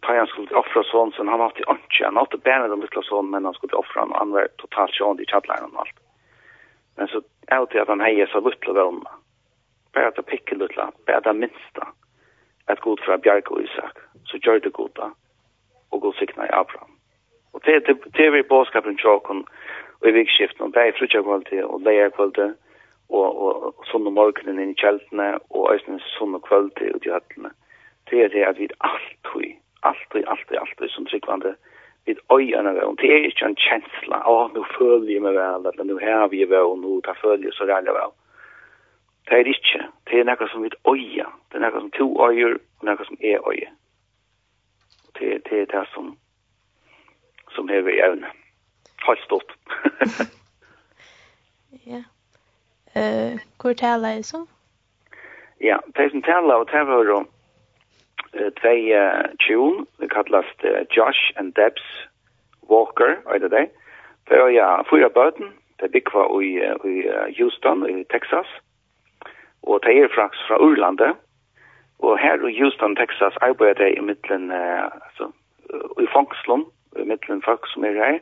da 0.06 0.14
han 0.14 0.28
skulle 0.30 0.56
offre 0.56 0.84
sånn, 0.86 1.10
så 1.16 1.26
han 1.26 1.42
alltid 1.42 1.66
ønsker, 1.68 2.06
han 2.06 2.20
alltid 2.20 2.44
bærer 2.46 2.72
om 2.72 2.84
litt 2.84 3.00
sånn, 3.08 3.32
men 3.32 3.48
han 3.48 3.56
skulle 3.56 3.80
offre 3.80 4.04
han, 4.04 4.14
og 4.14 4.22
han 4.22 4.36
var 4.36 4.52
totalt 4.62 4.94
sjående 4.94 5.24
i 5.24 5.30
kjattleren 5.30 5.74
og 5.74 5.82
alt. 5.84 5.96
Men 6.98 7.08
så 7.08 7.22
er 7.48 7.64
det 7.72 7.80
at 7.80 7.88
han 7.88 8.02
heier 8.02 8.26
så 8.26 8.40
luttla 8.40 8.74
vågna. 8.74 9.10
Bara 9.94 10.08
att 10.08 10.26
picka 10.26 10.54
luttla, 10.54 10.90
at 11.06 11.24
det 11.24 11.32
minsta. 11.32 11.88
Att 12.66 12.80
god 12.80 13.00
fra 13.00 13.16
Bjarke 13.18 13.50
og 13.50 13.62
Isak. 13.62 13.98
Så 14.24 14.38
gjør 14.38 14.58
det 14.58 14.72
goda. 14.72 15.10
og 15.90 16.00
god 16.00 16.14
sikna 16.14 16.44
i 16.44 16.52
Abraham. 16.52 16.92
Og 17.52 17.64
det 17.64 18.26
er 18.26 18.30
vi 18.30 18.42
bådskapen 18.42 18.98
tjocken 18.98 19.46
og 20.00 20.08
i 20.08 20.12
vikskiften. 20.12 20.60
og 20.66 20.74
det 20.74 20.80
är 20.80 20.92
frutjagkvalitet 20.92 21.64
och 21.64 21.80
lejarkvalitet 21.80 22.56
og 23.08 23.28
og 23.42 23.86
sunn 23.88 24.14
morgenen 24.14 24.58
inn 24.60 24.74
i 24.74 24.80
kjeltene, 24.80 25.38
og 25.50 25.72
øyne 25.72 26.00
sunn 26.00 26.34
og 26.34 26.44
kvöldi 26.48 26.90
út 26.94 27.06
í 27.06 27.12
hallna. 27.14 27.50
Det 28.10 28.24
er 28.24 28.28
det 28.28 28.44
at 28.44 28.58
vi 28.58 28.68
alltid, 28.80 29.56
alltid, 29.82 30.24
alltid, 30.26 30.56
alltid, 30.56 30.88
som 30.90 31.06
tryggvande 31.06 31.54
vid 32.08 32.18
öjarna 32.28 32.72
där. 32.72 32.94
Det 32.96 33.08
er 33.14 33.26
ikke 33.28 33.44
en 33.44 33.56
känsla. 33.56 34.22
Ja, 34.24 34.48
nå 34.54 34.64
føler 34.78 35.12
jeg 35.12 35.22
meg 35.22 35.34
vel, 35.34 35.66
Eller 35.66 35.84
nå 35.84 35.98
har 36.00 36.28
vi 36.28 36.44
vel, 36.44 36.70
og 36.72 36.78
nå 36.78 37.00
tar 37.00 37.18
följer 37.20 37.52
så 37.52 37.64
där 37.64 37.92
vel. 37.92 38.12
Det 39.28 39.40
er 39.40 39.50
ikke. 39.54 39.80
Det 40.06 40.20
er 40.20 40.24
noe 40.24 40.48
som 40.48 40.62
vid 40.62 40.76
øye. 40.88 41.26
Det 41.48 41.58
er 41.58 41.64
noe 41.64 41.80
som 41.80 41.90
to 41.90 42.08
öjor. 42.28 42.58
og 42.80 42.84
noe 42.88 43.04
som 43.04 43.16
er 43.20 43.38
øye. 43.50 43.70
Det, 45.18 45.44
det 45.50 45.60
er 45.62 45.66
det 45.66 45.88
som 45.94 46.16
som 47.54 47.70
är 47.70 47.82
vid 47.82 48.00
evne. 48.00 48.26
Helt 49.06 49.20
stort. 49.20 49.52
ja. 51.84 52.02
Eh, 52.92 53.32
uh, 53.32 53.40
hur 53.62 53.74
talar 53.74 54.16
det 54.16 54.22
som? 54.22 54.46
Ja, 55.58 55.80
det 55.94 56.10
som 56.10 56.22
talar 56.22 56.60
och 56.60 56.68
talar 56.68 57.10
om 57.10 57.26
tvei 58.60 58.92
tjun, 59.40 59.86
det 60.00 60.10
kallas 60.10 60.48
Josh 60.96 61.32
and 61.36 61.52
Debs 61.54 61.84
Walker, 62.70 63.16
er 63.26 63.38
det 63.38 63.50
det? 63.50 63.68
Det 64.28 64.36
er 64.36 64.48
ja, 64.52 64.82
fyra 64.90 65.08
bøten, 65.08 65.54
det 65.80 65.94
er 65.94 66.10
var 66.12 66.40
i, 66.40 66.58
i 66.84 66.96
Houston, 67.38 67.86
i 67.88 68.04
Texas, 68.12 68.48
og 69.62 69.80
det 69.84 69.96
er 69.98 70.14
fraks 70.14 70.38
fra 70.48 70.60
Urlande, 70.60 71.14
og 71.98 72.18
her 72.18 72.46
i 72.46 72.58
Houston, 72.60 72.96
Texas, 72.96 73.36
arbeider 73.40 73.84
jeg 73.84 73.96
i 73.96 74.00
mittlen, 74.00 74.50
altså, 74.50 75.30
i 76.00 76.06
fangslom, 76.12 76.66
i 77.00 77.04
mittlen 77.04 77.42
folk 77.42 77.66
som 77.72 77.84
er 77.84 77.92
her, 78.04 78.18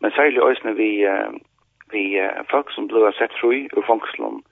men 0.00 0.10
særlig 0.10 0.42
òsne 0.42 0.74
vi, 0.76 1.06
vi 1.92 2.04
folk 2.50 2.72
som 2.72 2.88
blir 2.88 3.10
sett 3.16 3.32
fru 3.40 3.52
i 3.52 3.86
fangslom, 3.86 4.42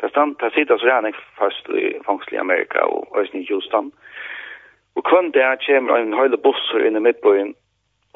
Det 0.00 0.10
stand, 0.10 0.36
det 0.40 0.52
sitter 0.54 0.78
så 0.78 0.86
gjerne 0.86 1.12
fast 1.38 1.68
i 1.68 1.94
fangsel 2.06 2.34
i 2.34 2.42
Amerika 2.42 2.78
og 2.78 3.18
Øysten 3.18 3.40
i 3.40 3.46
Houston. 3.50 3.92
Og 4.96 5.04
kvann 5.04 5.32
der 5.32 5.56
kommer 5.66 5.96
en 5.96 6.12
høyde 6.12 6.36
busser 6.36 6.84
inn 6.86 6.96
i 6.96 7.04
midtbøyen 7.04 7.54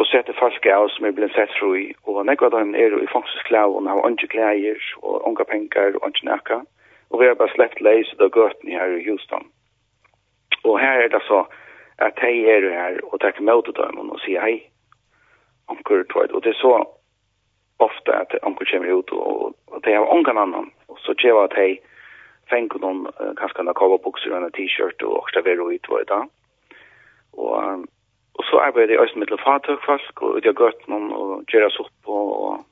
og 0.00 0.06
setter 0.08 0.36
folk 0.38 0.66
av 0.66 0.88
som 0.88 1.06
er 1.06 1.16
blitt 1.16 1.34
sett 1.36 1.52
fru 1.58 1.74
i. 1.76 1.86
Og 2.08 2.24
nekva 2.26 2.48
dem 2.52 2.74
er 2.74 2.96
i 3.00 3.08
fangselsklæv 3.12 3.76
og 3.76 3.88
har 3.88 4.10
ikke 4.10 4.32
klæger 4.36 4.80
og 5.02 5.26
unge 5.28 5.44
penger 5.44 5.96
og 6.00 6.08
ikke 6.08 6.28
nækka. 6.28 6.60
Og 7.10 7.20
vi 7.20 7.26
har 7.26 7.34
bare 7.34 7.52
slett 7.56 7.80
leis 7.80 8.12
av 8.18 8.30
gøtene 8.32 8.76
her 8.76 8.96
i 8.96 9.04
Houston. 9.08 9.44
Og 10.64 10.80
her 10.80 11.04
er 11.04 11.08
det 11.08 11.22
så 11.28 11.44
at 11.98 12.20
hei 12.24 12.44
er 12.48 12.68
her 12.72 13.00
og 13.12 13.20
tar 13.20 13.36
til 13.36 13.44
møte 13.44 13.72
dem 13.76 14.00
og 14.06 14.20
sier 14.24 14.40
hei. 14.40 14.56
Anker, 15.68 16.04
og 16.32 16.44
det 16.44 16.54
er 16.54 16.60
så 16.60 16.72
ofta 17.80 18.12
at 18.20 18.34
onkel 18.42 18.66
kommer 18.70 18.92
ut 18.98 19.12
og 19.12 19.54
og 19.66 19.84
det 19.84 19.94
har 19.94 20.12
onkel 20.12 20.38
annan. 20.38 20.72
Og 20.88 20.98
så 20.98 21.14
ger 21.18 21.34
at 21.34 21.50
att 21.50 21.56
hej 21.56 21.80
fänka 22.50 22.78
någon 22.78 23.06
uh, 23.06 23.34
kanske 23.36 23.62
några 23.62 23.74
cowboyboxer 23.74 24.30
och 24.30 24.36
en 24.36 24.52
t-shirt 24.52 25.02
och 25.02 25.18
också 25.18 25.40
vara 25.40 25.74
ut 25.74 25.88
vad 25.88 26.06
det 26.06 26.28
och 27.32 27.86
og 28.34 28.44
så 28.44 28.58
arbetar 28.58 28.94
jag 28.94 29.16
med 29.16 29.30
lufata 29.30 29.76
folk 29.86 30.22
och 30.22 30.40
jag 30.42 30.60
gött 30.60 30.88
någon 30.88 31.12
och 31.12 31.54
göra 31.54 31.70
sopp 31.70 32.00
och, 32.04 32.42
og 32.42 32.64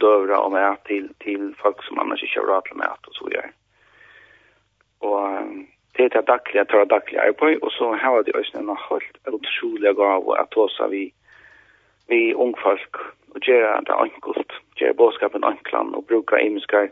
døvra 0.00 0.38
og 0.38 0.52
med 0.52 0.76
til 0.86 1.08
til 1.24 1.54
folk 1.62 1.82
som 1.84 1.98
annars 1.98 2.22
inte 2.22 2.40
har 2.40 2.46
råd 2.46 2.76
med 2.76 2.86
att 2.86 3.06
og 3.06 3.14
så 3.14 3.28
gör 3.30 3.50
och 5.00 5.28
det 5.96 6.04
er 6.04 6.08
det 6.08 6.26
dagliga, 6.26 6.64
tar 6.64 6.84
daglige 6.84 7.20
arbeid, 7.20 7.58
og 7.62 7.70
så 7.70 7.92
har 7.92 8.22
de 8.22 8.32
også 8.34 8.58
en 8.58 8.76
helt 8.88 9.16
utrolig 9.26 9.96
gav 9.96 10.36
at 10.40 10.56
også 10.56 10.86
vi 10.90 11.12
vi 12.08 12.34
ungfolk 12.34 12.98
og 13.34 13.40
gjøre 13.40 13.80
det 13.88 13.96
enkelt, 14.04 14.52
gjøre 14.76 14.94
bådskapen 14.94 15.44
enklan 15.44 15.94
og 15.94 16.06
bruke 16.06 16.40
imiskar 16.42 16.88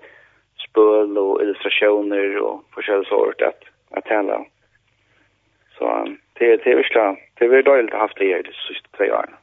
spøl 0.57 1.19
og 1.19 1.43
illustrasjoner 1.43 2.41
og 2.41 2.65
forskjellige 2.75 3.09
sort 3.09 3.43
at, 3.43 3.69
at 3.97 4.05
tale. 4.09 4.39
Så 5.79 5.85
um, 5.85 6.19
det, 6.39 6.61
det 6.65 6.73
er 6.73 6.77
virkelig, 6.77 7.17
det 7.39 7.45
er 7.45 7.55
virkelig 7.57 7.93
å 7.93 7.97
ha 7.97 8.05
haft 8.05 8.19
det 8.19 8.33
her 8.33 8.45
de 8.45 8.55
siste 8.67 8.89
tre 8.97 9.11
årene. 9.13 9.39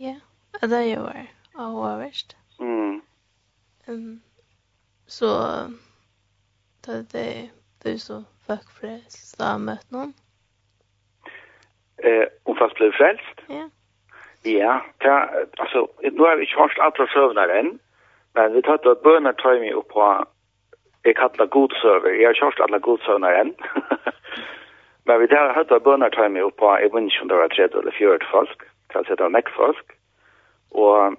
Ja, 0.00 0.16
yeah, 0.16 0.68
det 0.70 0.80
er 0.80 0.90
jo 0.96 1.08
og 1.54 1.76
hva 1.78 1.92
verst. 2.00 2.36
Mm. 2.58 3.00
Um, 3.88 4.22
så, 5.06 5.30
det, 6.86 6.94
er 6.94 7.06
det 7.12 7.50
du 7.84 7.98
så 7.98 8.22
fuck 8.46 8.66
frelst, 8.80 9.36
da 9.38 9.54
møtt 9.58 9.86
noen. 9.94 10.14
Eh, 12.02 12.26
om 12.44 12.58
fast 12.58 12.76
ble 12.80 12.90
frelst? 12.96 13.46
Ja. 13.48 13.64
Yeah. 13.64 13.72
Ja, 14.44 14.80
ta, 15.00 15.28
altså, 15.58 15.86
nu 16.12 16.24
har 16.24 16.36
vi 16.36 16.42
ikke 16.42 16.60
hørt 16.60 16.78
alle 16.84 17.08
søvner 17.12 17.52
enn, 17.58 17.74
men 18.36 18.54
vi 18.54 18.62
tatt 18.66 18.86
at 18.86 19.02
bønner 19.06 19.32
tar 19.40 19.56
mig 19.62 19.72
opp 19.76 19.88
på, 19.94 20.08
jeg 21.04 21.16
kallar 21.16 21.46
god 21.46 21.68
godsøver, 21.68 22.12
jeg 22.12 22.26
har 22.26 22.36
ikke 22.36 22.50
hørt 22.50 22.64
alle 22.66 22.80
godsøvner 22.84 23.40
enn, 23.40 23.54
men 25.08 25.20
vi 25.20 25.30
tar 25.32 25.54
hatt 25.56 25.72
at 25.72 25.86
bønner 25.86 26.12
tar 26.12 26.28
meg 26.28 26.44
opp 26.44 26.58
på, 26.60 26.72
jeg 26.76 26.92
vet 26.92 27.08
ikke 27.08 27.24
om 27.24 27.32
det 27.32 27.40
var 27.40 27.54
tredje 27.54 27.80
eller 27.80 27.96
fjørt 27.96 28.26
folk, 28.32 28.66
til 28.92 29.00
å 29.00 29.08
sette 29.08 29.30
nekk 29.32 29.52
folk, 29.56 29.96
og 30.76 31.16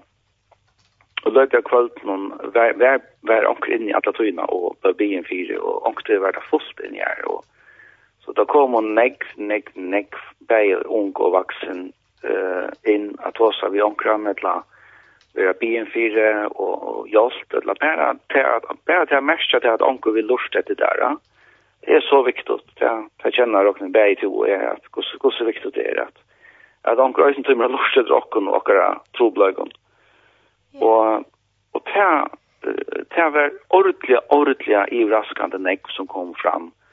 og 1.26 1.34
løyde 1.34 1.62
kvöld 1.66 2.04
noen 2.06 2.28
vær, 2.54 2.76
vær, 2.78 3.02
vær 3.26 3.48
onker 3.50 3.74
inn 3.74 3.88
i 3.90 3.94
alle 3.98 4.14
tøyna 4.14 4.46
og 4.54 4.76
på 4.86 4.94
byen 5.00 5.26
fire 5.26 5.58
og 5.58 5.88
onker 5.90 6.22
var 6.22 6.36
det 6.38 6.44
fullt 6.52 6.84
inn 6.86 6.98
i 6.98 7.02
her 7.02 7.24
og 7.32 7.42
så 8.26 8.34
da 8.38 8.46
kom 8.50 8.74
hun 8.78 8.94
negg, 8.98 9.26
negg, 9.38 9.70
negg 9.76 10.14
bæg 10.50 10.86
ung 10.86 11.14
og 11.18 11.34
vaksen 11.34 11.88
eh 12.30 12.94
in 12.94 13.18
att 13.20 13.42
oss 13.42 13.64
vi 13.72 13.82
omkring 13.82 14.24
med 14.24 14.44
la 14.44 14.64
vera 15.34 15.54
bien 15.54 15.86
fyra 15.94 16.48
och 16.48 17.10
jost 17.10 17.54
eller 17.54 17.76
bara 17.80 18.10
att 18.10 18.28
bara 18.86 19.18
att 19.18 19.24
märka 19.24 19.60
det 19.60 19.74
att 19.74 19.82
onkel 19.82 20.14
vill 20.14 20.26
lust 20.26 20.54
det 20.68 20.78
där. 20.78 21.18
Det 21.82 21.94
är 21.94 22.02
så 22.02 22.24
viktigt. 22.24 22.66
Det 22.80 23.08
det 23.24 23.32
känner 23.32 23.68
och 23.68 23.92
bäj 23.92 24.16
till 24.16 24.28
och 24.28 24.50
är 24.50 24.68
att 24.68 24.86
hur 24.92 25.32
hur 25.40 25.46
viktigt 25.46 25.74
det 25.74 25.92
är 25.92 26.02
att 26.02 26.18
att 26.82 27.00
onkel 27.00 27.24
är 27.24 27.38
inte 27.38 27.56
mer 27.56 27.70
lust 27.70 27.96
det 27.96 28.14
och 28.14 28.36
och 28.36 28.44
några 28.44 29.00
troblögon. 29.18 29.70
Och 30.74 31.24
och 31.72 31.82
det 31.94 32.28
det 33.16 33.30
var 33.30 33.52
ordentligt 33.68 34.94
i 34.94 35.04
överraskande 35.04 35.58
näck 35.58 35.90
som 35.90 36.08
kom 36.08 36.34
fram. 36.34 36.64
Eh 36.64 36.85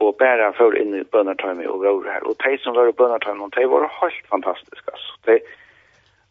og 0.00 0.16
bare 0.18 0.52
för 0.52 0.76
in 0.76 0.94
i 0.94 1.04
bönartime 1.04 1.66
och 1.66 1.80
var 1.80 2.10
här 2.12 2.26
och 2.26 2.36
de 2.44 2.58
som 2.58 2.74
var 2.74 2.88
i 2.88 2.92
bönartime 2.92 3.48
de 3.56 3.66
var 3.66 3.90
helt 4.00 4.26
fantastiske. 4.30 4.90
alltså 4.92 5.12
de 5.24 5.40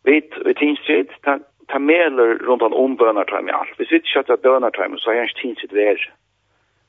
vi 0.04 0.22
vi 0.46 0.54
tinstrid 0.54 1.10
ta 1.22 1.40
ta 1.68 1.80
meler 1.80 2.36
runt 2.36 2.62
om 2.62 2.96
bönartime 2.96 3.52
Hvis 3.78 3.80
vi 3.80 3.86
sitter 3.86 4.08
kjøtter 4.08 4.34
att 4.34 4.42
bönartime 4.42 4.98
så 4.98 5.12
är 5.12 5.22
inte 5.22 5.42
tinstrid 5.42 5.72
vær. 5.72 6.14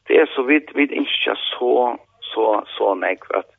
det 0.07 0.17
är 0.17 0.27
så 0.27 0.43
vidt 0.43 0.77
vid 0.77 0.93
inte 0.93 1.35
så 1.59 1.99
så 2.21 2.65
så 2.67 2.95
näck 2.95 3.31
att 3.31 3.51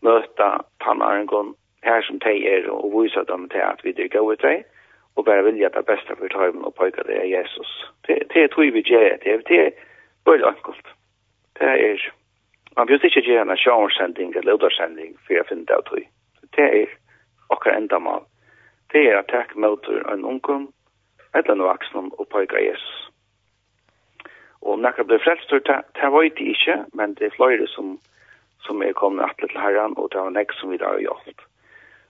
möta 0.00 0.62
tannarengon 0.78 1.54
här 1.82 2.02
som 2.02 2.18
de 2.18 2.46
är 2.56 2.68
och 2.68 3.04
visa 3.04 3.24
dem 3.24 3.48
til 3.48 3.60
att 3.60 3.84
vi 3.84 3.90
er 3.90 4.08
gode 4.08 4.32
ut 4.32 4.42
dig 4.42 4.64
och 5.16 5.24
bara 5.24 5.42
vilja 5.42 5.68
det 5.68 5.86
bästa 5.86 6.16
for 6.16 6.28
tajmen 6.28 6.64
och 6.64 6.74
pojka 6.74 7.02
det 7.02 7.14
är 7.14 7.24
Jesus. 7.24 7.86
Det, 8.06 8.22
det 8.34 8.48
tror 8.48 8.70
vi 8.72 8.80
gjør, 8.80 9.18
det. 9.24 9.46
Det 9.48 9.66
är 9.66 9.70
bara 10.24 10.48
enkelt. 10.48 10.86
Det 11.58 11.64
är 11.64 12.12
man 12.76 12.86
bjør 12.86 13.04
ikke 13.04 13.24
gjerne 13.24 13.52
en 13.52 13.58
sjånsending 13.64 14.36
eller 14.36 14.58
udarsending 14.58 15.16
for 15.24 15.34
jeg 15.34 15.48
finner 15.48 15.64
det 15.68 15.76
av 15.76 15.84
tog. 15.88 16.08
Det 16.56 16.66
er 16.80 16.96
okkar 17.48 17.76
enda 17.76 17.98
mal. 17.98 18.24
Det 18.92 19.02
er 19.08 19.18
at 19.18 19.30
takk 19.32 19.56
møter 19.56 20.02
en 20.12 20.24
ungdom, 20.24 20.68
eller 21.34 21.52
en 21.52 21.64
vaksen 21.66 22.12
og 22.18 22.28
pøyga 22.32 22.60
Jesus. 22.62 23.10
Og 24.62 24.76
om 24.76 24.84
nekka 24.84 25.04
blir 25.06 25.22
frelst, 25.22 25.50
det 25.50 26.10
var 26.12 26.22
det 26.22 26.48
ikke, 26.52 26.76
men 26.94 27.14
det 27.14 27.26
er 27.26 27.36
flere 27.36 27.66
som, 27.70 27.98
som 28.66 28.82
er 28.82 28.96
kommet 28.98 29.24
atle 29.24 29.48
til 29.48 29.60
herren, 29.60 29.94
og 29.96 30.10
det 30.12 30.20
var 30.20 30.32
nek 30.34 30.52
som 30.58 30.70
vi 30.70 30.80
da 30.80 30.94
har 30.94 31.04
gjort. 31.04 31.44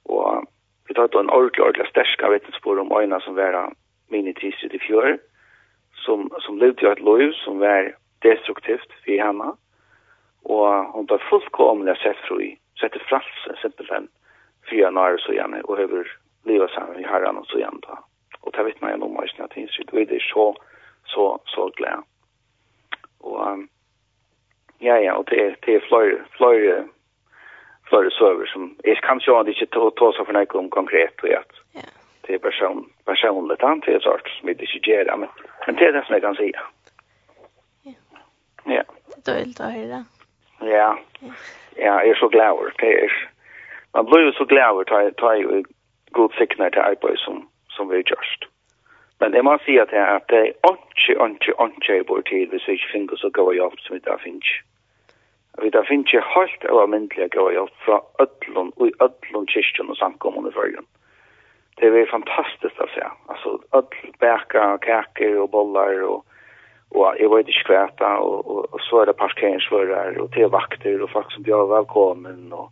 Og 0.04 0.46
vi 0.88 0.94
tar 0.94 1.10
en 1.20 1.30
ordentlig, 1.30 1.62
ordentlig 1.64 1.88
sterska 1.90 2.30
vittnesbord 2.32 2.78
om 2.78 2.92
øyna 3.00 3.20
som 3.20 3.36
var 3.36 3.72
mine 4.10 4.32
tidsid 4.32 4.74
i 4.74 4.82
fjør, 4.86 5.18
som, 6.04 6.30
som 6.40 6.58
levde 6.58 6.82
jo 6.82 6.92
et 6.92 7.00
lov 7.00 7.32
som 7.42 7.60
var 7.60 7.92
destruktivt 8.22 8.92
for 9.04 9.22
henne, 9.26 9.52
og 10.46 10.92
hon 10.94 11.06
tar 11.06 11.22
fullkomlig 11.30 11.96
sett 11.98 12.18
fru 12.26 12.36
fri, 12.38 12.50
sette 12.80 13.00
frals, 13.08 13.60
simpelthen, 13.62 14.08
fyra 14.70 14.90
nare 14.90 15.18
så 15.18 15.34
gjerne, 15.34 15.62
og 15.66 15.78
høver 15.78 16.10
livet 16.46 16.70
sammen 16.70 17.00
i 17.00 17.06
herren 17.06 17.40
og 17.40 17.46
så 17.50 17.58
gjerne 17.58 17.82
da. 17.86 17.98
Og 18.42 18.54
det 18.54 18.64
vet 18.64 18.82
man 18.82 18.94
jo 18.94 19.08
om 19.08 19.18
eisen 19.22 19.42
at 19.42 19.56
hinsitt, 19.58 19.90
og 19.90 19.98
det 19.98 20.20
er 20.20 20.28
så, 20.28 20.46
så, 21.10 21.24
så 21.50 21.70
glede. 21.78 22.02
Og, 23.26 23.40
um, 23.42 23.68
ja, 24.80 25.00
ja, 25.02 25.16
og 25.18 25.26
det 25.30 25.42
er, 25.42 25.54
det 25.66 25.74
er 25.74 25.86
flere, 25.88 26.22
flere, 26.38 26.76
flere 27.90 28.10
søver 28.10 28.46
som, 28.52 28.76
jeg 28.84 29.02
kan 29.02 29.20
se 29.20 29.34
at 29.34 29.50
jo 29.50 29.56
ikke 29.56 29.72
ta, 29.74 29.90
ta 29.98 30.12
seg 30.14 30.28
for 30.28 30.38
noe 30.38 30.60
om 30.62 30.70
konkret, 30.70 31.26
og 31.26 31.38
at 31.40 31.62
yeah. 31.74 31.90
det 32.26 32.38
er 32.38 32.44
person, 32.46 32.84
personligt, 33.06 33.66
det 33.86 33.94
er 33.94 34.04
sort 34.06 34.30
som 34.38 34.46
vi 34.46 34.54
ikke 34.54 34.84
gjør, 34.92 35.16
men, 35.16 35.30
men 35.66 35.78
det 35.78 35.88
er 35.88 35.96
det 35.98 36.06
som 36.06 36.14
jeg 36.14 36.26
kan 36.28 36.38
si. 36.38 36.52
Ja. 36.54 37.96
Ja. 38.66 38.82
Det 39.06 39.16
er 39.16 39.26
døylt 39.32 39.60
å 39.62 39.72
høre. 39.74 40.04
Ja. 40.04 40.15
Ja, 40.66 40.90
ja, 41.78 41.94
jeg 42.02 42.10
er 42.10 42.18
så 42.20 42.28
glad. 42.28 42.50
over. 42.50 42.70
Det 42.80 42.92
er, 43.04 43.12
man 43.94 44.06
blir 44.06 44.26
jo 44.26 44.32
så 44.32 44.44
glad 44.44 44.70
over 44.70 44.80
at 44.80 44.88
ta 44.88 45.10
tar 45.20 45.62
god 46.12 46.30
sikner 46.38 46.68
til 46.68 46.80
arbeid 46.80 47.16
som, 47.16 47.48
som 47.70 47.90
vi 47.90 48.02
gjørst. 48.02 48.48
Men 49.20 49.34
jeg 49.34 49.44
må 49.44 49.56
si 49.64 49.78
at 49.80 49.90
det 49.90 49.98
er 49.98 50.12
at 50.18 50.28
det 50.28 50.38
er 50.38 50.52
ikke, 50.72 51.14
ikke, 51.26 51.54
ikke 51.66 51.96
i 51.96 52.06
vår 52.08 52.20
tid 52.20 52.46
hvis 52.52 52.68
vi 52.68 52.72
ikke 52.72 52.92
finner 52.92 53.16
så 53.16 53.30
god 53.30 53.54
jobb 53.54 53.78
som 53.78 53.94
vi 53.94 54.00
da 54.08 54.16
finner. 54.24 54.52
Vi 55.62 55.70
da 55.70 55.82
finner 55.88 56.04
ikke 56.04 56.32
helt 56.34 56.68
av 56.68 56.88
myndelige 56.92 57.32
god 57.38 57.52
jobb 57.52 57.72
fra 57.84 58.00
ødlån 58.24 58.72
og 58.76 58.88
i 58.88 58.96
ødlån 59.06 59.48
kyrkjen 59.52 59.90
og 59.90 59.96
samkommende 59.96 60.52
følgen. 60.52 60.86
Det 61.80 61.88
er 61.88 62.12
fantastisk 62.12 62.80
å 62.80 62.88
se. 62.92 63.08
Altså, 63.32 63.58
ødl, 63.78 64.12
bæker, 64.20 64.76
kaker 64.84 65.40
og 65.40 65.50
boller 65.50 66.02
og 66.08 66.24
og 66.96 67.16
jeg 67.20 67.30
vet 67.30 67.48
ikke 67.52 67.74
hva 67.74 67.84
det, 68.00 68.12
og, 68.24 68.50
og, 68.50 68.68
og 68.72 68.80
så 68.80 69.00
er 69.02 69.10
det 69.10 69.20
parkeringsfører, 69.20 70.20
og 70.22 70.30
til 70.32 70.48
vakter, 70.52 71.02
og 71.04 71.10
folk 71.12 71.32
som 71.32 71.44
bjør 71.44 71.68
velkommen, 71.74 72.52
og 72.52 72.70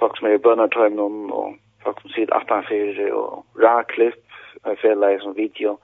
folk 0.00 0.16
som 0.16 0.28
er 0.28 0.38
i 0.38 0.44
bønnertøymen, 0.46 1.32
og 1.32 1.56
folk 1.84 2.00
som 2.00 2.14
sitter 2.14 2.36
at 2.38 2.54
han 2.54 2.64
fyrer, 2.68 3.12
og 3.12 3.44
raklipp, 3.64 4.22
en 4.66 4.80
fjellig 4.80 5.18
som 5.22 5.36
video, 5.36 5.76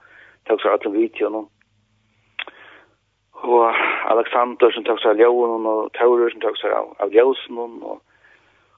tok 0.49 0.63
seg 0.63 0.73
alle 0.73 0.93
videoene. 0.95 1.43
Og 3.43 3.83
Alexander 4.09 4.73
som 4.73 4.87
tok 4.87 5.03
seg 5.03 5.13
av 5.13 5.21
ljøen, 5.21 5.69
og 5.69 5.93
Taurer 5.99 6.33
som 6.33 6.41
tok 6.41 6.57
seg 6.57 6.73
av, 6.73 6.89
av 7.05 7.13
ljøsen, 7.13 7.61
og, 7.61 8.01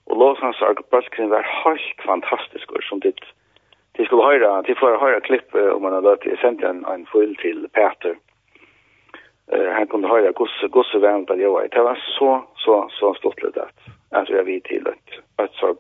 og 0.06 0.22
låsens 0.22 0.62
arbeidskrinn 0.68 1.32
var 1.32 1.48
helt 1.64 2.06
fantastisk, 2.06 2.76
og 2.76 2.84
som 2.90 3.02
ditt, 3.08 3.24
de 3.96 4.04
skulle 4.06 4.28
høre, 4.28 4.52
de 4.68 4.76
får 4.76 5.00
høre 5.00 5.24
klippet 5.24 5.72
om 5.72 5.86
man 5.88 5.96
har 5.96 6.04
løpt, 6.04 6.28
jeg 6.28 6.42
sendte 6.44 6.68
en, 6.68 6.84
en 6.92 7.08
full 7.08 7.32
til 7.40 7.70
Peter, 7.72 8.18
eh 9.52 9.72
han 9.74 9.88
kunde 9.88 10.08
höra 10.08 10.32
gosse 10.32 10.68
gosse 10.68 10.98
värmt 10.98 11.30
att 11.30 11.40
jag 11.40 11.70
det 11.72 11.82
var 11.82 12.00
så 12.20 12.46
så 12.56 12.90
så 12.92 13.14
stort 13.14 13.42
det 13.42 13.62
att 13.62 13.80
alltså 14.10 14.34
jag 14.34 14.44
vet 14.44 14.64
till 14.64 14.88
att 14.88 15.10
att 15.36 15.54
så 15.54 15.76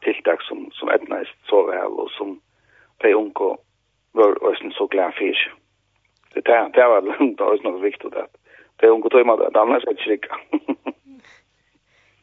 tilltag 0.00 0.42
som 0.42 0.70
som 0.72 0.88
ett 0.88 1.08
nice 1.08 1.32
så 1.48 1.66
väl 1.66 1.86
och 1.86 2.10
som 2.10 2.40
pe 2.98 3.14
unko 3.14 3.56
var 4.12 4.50
ösen 4.52 4.70
så 4.70 4.86
glad 4.86 5.14
fisk 5.14 5.50
det 6.34 6.44
där 6.44 6.68
det 6.68 6.88
var 6.88 7.02
långt 7.02 7.40
och 7.40 7.64
något 7.64 7.82
viktigt 7.82 8.14
att 8.14 8.36
pe 8.76 8.86
unko 8.86 9.08
tog 9.08 9.26
med 9.26 9.38
det 9.38 9.60
annars 9.60 9.84
är 9.86 10.08
det 10.08 10.18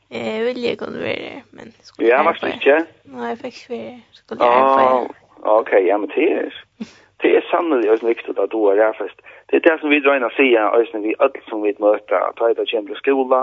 Eh, 0.09 0.43
vill 0.43 0.63
jag 0.63 0.77
kunna 0.77 0.99
vara, 0.99 1.41
men 1.51 1.71
skulle 1.81 2.09
jag 2.09 2.19
Ja, 2.19 2.23
varst 2.23 2.41
du 2.41 2.51
inte? 2.51 2.85
Nej, 3.03 3.29
jag 3.29 3.39
fick 3.39 3.69
vara. 3.69 3.99
Skulle 4.11 4.45
jag 4.45 4.77
vara. 4.77 5.07
Okej, 5.41 5.87
ja, 5.87 5.97
men 5.97 6.09
det 6.09 6.51
det 7.21 7.37
er 7.37 7.41
sannelig 7.51 7.91
også 7.91 8.07
viktig 8.07 8.39
at 8.39 8.51
du 8.51 8.59
är 8.69 8.75
räfest. 8.75 9.19
Det 9.49 9.55
er 9.55 9.63
det 9.69 9.79
som 9.79 9.89
vi 9.89 9.99
drar 9.99 10.15
in 10.15 10.23
att 10.23 10.33
säga 10.33 10.71
också 10.71 10.97
vi 10.97 11.15
öll 11.19 11.41
som 11.49 11.61
vi 11.61 11.73
møter, 11.79 12.19
at 12.29 12.57
det 12.57 12.61
er 12.61 12.71
kjent 12.71 12.87
til 12.87 12.95
skola, 12.95 13.41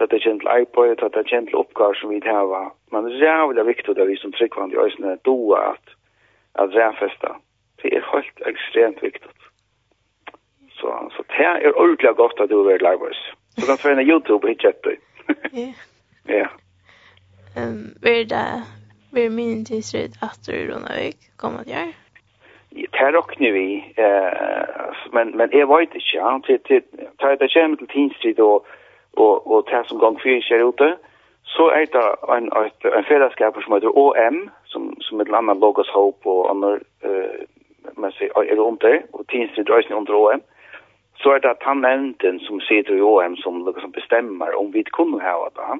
at 0.00 0.10
det 0.10 0.16
er 0.16 0.24
kjent 0.26 0.40
til 0.40 0.48
arbete, 0.48 1.04
at 1.04 1.12
det 1.14 1.20
er 1.20 1.30
kjent 1.32 1.48
til 1.48 1.60
oppgaver 1.62 1.94
som 1.94 2.10
vi 2.10 2.20
har. 2.24 2.72
Men 2.92 3.04
det 3.04 3.12
er 3.12 3.26
jævlig 3.26 3.66
viktig 3.66 3.98
at 3.98 4.08
vi 4.08 4.16
som 4.16 4.32
tryggvande 4.32 4.76
också 4.76 5.16
då 5.24 5.54
att, 5.54 5.86
at 6.54 6.70
räfesta. 6.74 7.30
Det 7.82 7.96
er 7.96 8.02
helt 8.12 8.40
ekstremt 8.46 9.02
viktig. 9.02 9.30
Så, 10.78 10.88
så 11.14 11.22
det 11.28 11.46
er 11.46 11.72
ordentlig 11.76 12.16
godt 12.16 12.40
at 12.40 12.50
du 12.50 12.68
er 12.68 12.78
lärvås. 12.78 13.20
Så 13.56 13.66
kan 13.66 13.76
du 13.76 13.82
förena 13.82 14.02
Youtube 14.02 14.44
og 14.44 14.48
hitta 14.48 14.72
det. 14.84 14.96
Ja. 15.52 15.72
Ja. 16.28 16.48
Um, 17.56 17.94
vil 18.02 18.30
det? 18.30 18.62
vil 19.12 19.32
min 19.32 19.64
tidsrätt 19.64 20.18
at 20.22 20.38
du 20.46 20.52
runda 20.52 21.02
vik? 21.02 21.16
Kommer 21.36 21.62
til 21.62 21.72
göra? 21.72 21.92
tar 22.90 23.16
och 23.16 23.40
nu 23.40 23.52
vi 23.52 23.94
eh 23.96 24.92
men 25.12 25.30
men 25.30 25.54
är 25.54 25.66
vet 25.66 25.80
inte 25.80 25.98
ja 26.14 26.40
till 26.46 26.58
till 26.58 26.82
tar 27.16 27.36
det 27.36 27.52
hem 27.52 27.76
till 27.76 27.86
Tinstrid 27.86 28.40
och 28.40 28.66
och 29.14 29.46
och 29.46 29.66
tar 29.66 29.84
som 29.84 29.98
gång 29.98 30.18
för 30.18 30.40
sig 30.40 30.60
ute 30.60 30.96
så 31.42 31.70
är 31.70 31.86
det 31.86 32.36
en 32.36 32.52
en, 32.52 32.92
en 32.98 33.04
fällskap 33.04 33.62
som 33.62 33.74
heter 33.74 33.98
OM 33.98 34.50
som 34.64 34.96
som 35.00 35.20
ett 35.20 35.32
annat 35.32 35.58
logos 35.58 35.88
hope 35.88 36.28
och 36.28 36.50
andra 36.50 36.72
eh 37.02 37.46
man 37.96 38.12
säger 38.12 38.42
är 38.42 38.56
det 38.56 38.62
under 38.62 39.02
och 39.10 39.26
Tinstrid 39.26 39.68
är 39.68 39.92
under 39.92 40.14
OM 40.14 40.40
så 41.22 41.32
är 41.32 41.40
det 41.40 41.50
att 41.50 41.62
han 41.62 41.80
nämnden 41.80 42.40
som 42.40 42.60
sitter 42.60 42.94
i 42.94 43.00
OM 43.00 43.36
som 43.36 43.66
liksom 43.66 43.90
bestämmer 43.90 44.54
om 44.54 44.70
vi 44.70 44.84
kunde 44.84 45.24
ha 45.24 45.50
det. 45.54 45.78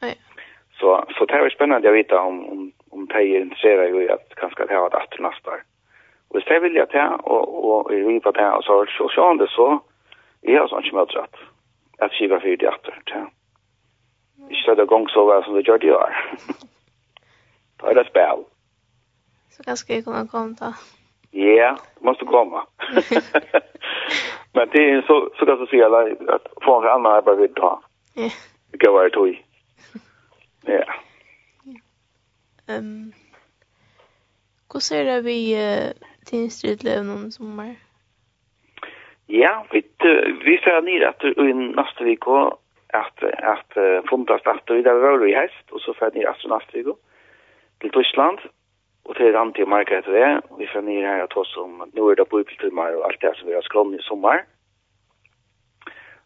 Ja. 0.00 0.08
Så 0.80 1.04
så 1.18 1.24
det 1.24 1.34
är 1.34 1.50
spännande 1.50 1.88
att 1.88 1.94
veta 1.94 2.20
om 2.20 2.48
om 2.48 2.72
om 2.90 3.06
de 3.06 3.20
intresserar 3.20 3.86
ju 3.86 4.02
i 4.02 4.10
att 4.10 4.34
kanske 4.36 4.66
ta 4.66 4.88
det 4.88 4.96
efter 4.96 5.22
nästa 5.22 5.50
år 5.50 5.62
hvis 6.30 6.46
jeg 6.50 6.62
vilja 6.62 6.84
til, 6.84 7.00
og, 7.24 7.64
og 7.64 7.92
jeg 7.92 8.04
vil 8.04 8.12
riva 8.12 8.30
det, 8.30 8.48
og 8.56 8.62
så 8.62 8.72
er 8.72 8.84
det 8.84 8.94
sosiale, 8.96 9.48
så 9.48 9.66
jeg 10.42 10.60
har 10.60 10.68
sånn 10.68 10.84
ikke 10.84 10.98
møtrett. 10.98 11.40
Jeg 12.00 12.14
skiva 12.14 12.38
fyrt 12.42 12.60
det 12.60 12.68
etter. 12.72 13.00
til. 13.10 13.24
Ikke 14.50 14.62
så 14.64 14.74
det 14.78 14.88
gong 14.88 15.08
så 15.10 15.24
vel 15.26 15.44
som 15.44 15.56
det 15.56 15.66
gjør 15.66 15.82
det 15.82 15.92
gjør. 15.92 16.20
Da 17.78 17.86
er 17.86 17.94
det 17.94 18.08
spil. 18.08 18.40
Så 19.54 19.62
kanskje 19.62 19.94
jeg 19.94 20.04
kunne 20.04 20.28
komme 20.28 20.56
da. 20.58 20.72
Ja, 21.32 21.76
du 21.98 22.06
måste 22.06 22.26
komma. 22.26 22.64
Men 24.54 24.68
det 24.72 24.90
är 24.90 25.02
så, 25.02 25.30
så 25.38 25.46
kan 25.46 25.58
jag 25.58 25.68
säga 25.68 25.86
att 26.34 26.46
få 26.64 26.80
en 26.80 26.88
annan 26.88 27.12
arbete 27.12 27.40
vid 27.40 27.54
ta. 27.54 27.82
Ja. 28.14 28.30
Det 28.70 28.78
kan 28.78 28.92
vara 28.92 29.10
tog. 29.10 29.28
Ja. 30.62 30.84
Ehm. 32.68 32.78
Um, 32.78 33.12
Hur 34.72 34.80
ser 34.80 35.04
det 35.04 35.20
vi 35.20 35.54
tjenester 36.28 36.76
lever 36.84 37.02
løvnene 37.02 37.32
sommer? 37.32 37.74
Ja, 39.28 39.58
vi, 39.72 39.82
vi 40.44 40.54
ser 40.64 40.80
nere 40.86 41.12
at 41.12 41.24
i 41.28 41.52
neste 41.56 42.06
vik 42.06 42.28
at, 42.96 43.24
at 43.54 43.80
fundet 44.08 44.40
starter 44.40 44.78
vi 44.78 44.86
der 44.86 45.02
var 45.02 45.24
i 45.26 45.34
häst 45.36 45.74
og 45.74 45.84
så 45.84 45.92
fer 45.98 46.14
nere 46.14 46.32
at 46.32 46.46
neste 46.48 46.78
vik 46.78 46.94
til 47.80 47.92
Tyskland, 47.94 48.38
og 49.08 49.16
til 49.16 49.36
Randi 49.36 49.62
og 49.62 49.68
Margaret 49.68 50.08
og 50.08 50.18
jeg, 50.18 50.40
vi 50.58 50.66
fer 50.72 50.84
nere 50.84 51.06
her 51.08 51.24
at 51.24 51.36
oss 51.36 51.56
om 51.56 51.84
nå 51.94 52.08
er 52.10 52.18
det 52.18 52.28
bøybeltimer 52.28 52.96
og 52.98 53.06
alt 53.08 53.22
det 53.22 53.34
som 53.38 53.48
vi 53.48 53.56
har 53.56 53.64
skrivit 53.64 54.00
i 54.00 54.06
sommer. 54.08 54.42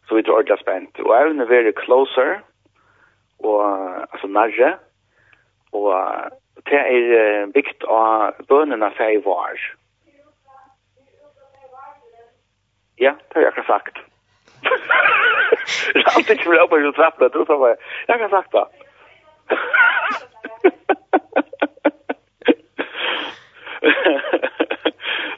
Så 0.07 0.15
vi 0.15 0.23
tror 0.23 0.41
ordentlig 0.41 0.59
spent. 0.59 0.99
Og 0.99 1.13
jeg 1.15 1.29
vil 1.29 1.49
være 1.49 1.73
closer, 1.83 2.41
og 3.39 3.61
altså 4.11 4.27
nærre, 4.27 4.73
og 5.71 5.93
det 6.69 6.81
er 6.81 7.45
bygd 7.55 7.87
av 7.87 8.43
bønene 8.49 8.91
for 8.97 9.03
jeg 9.03 9.23
var. 9.25 9.63
Ja, 13.03 13.13
det 13.27 13.33
har 13.35 13.41
jeg 13.41 13.53
ikke 13.53 13.71
sagt. 13.73 13.95
Jeg 15.95 16.03
har 16.05 16.13
alltid 16.17 16.35
ikke 16.37 16.51
vært 16.51 16.63
oppe 16.65 16.77
i 16.79 16.91
trappen, 16.97 17.31
du 17.33 17.41
sa 17.47 17.55
bare, 17.61 17.75
jeg. 18.07 18.17
Har 18.21 18.29
sagt 18.31 18.51
det. 18.55 18.65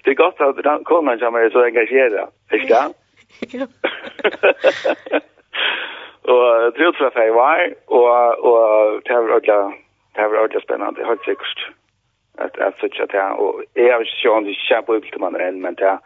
det 0.04 0.10
er 0.12 0.22
godt 0.24 0.42
at 0.48 0.62
den 0.68 0.84
konen 0.90 1.20
kommer 1.20 1.50
så 1.50 1.64
engasjeret, 1.66 2.30
ikke 2.54 2.68
det? 2.74 2.86
Ja. 3.54 3.66
og 6.34 6.46
trutreff 6.78 7.18
jeg 7.24 7.34
var, 7.34 7.60
og, 7.88 8.10
og 8.50 8.64
det 9.08 9.16
var 9.16 9.34
ordentlig, 9.38 9.60
det 10.16 10.24
var 10.24 10.38
ordentlig 10.44 10.62
spennende, 10.64 11.08
helt 11.10 11.26
sikkert. 11.26 11.60
At, 12.38 12.54
at 12.68 12.74
sikkert, 12.80 13.14
ja. 13.14 13.28
Og 13.34 13.64
jeg 13.76 13.92
har 13.92 14.00
ikke 14.06 14.22
sjående 14.22 14.56
kjempe 14.68 14.92
ut 14.98 15.08
til 15.12 15.22
man 15.24 15.36
er 15.36 15.52
men 15.52 15.76
det 15.82 15.88
er 15.96 16.00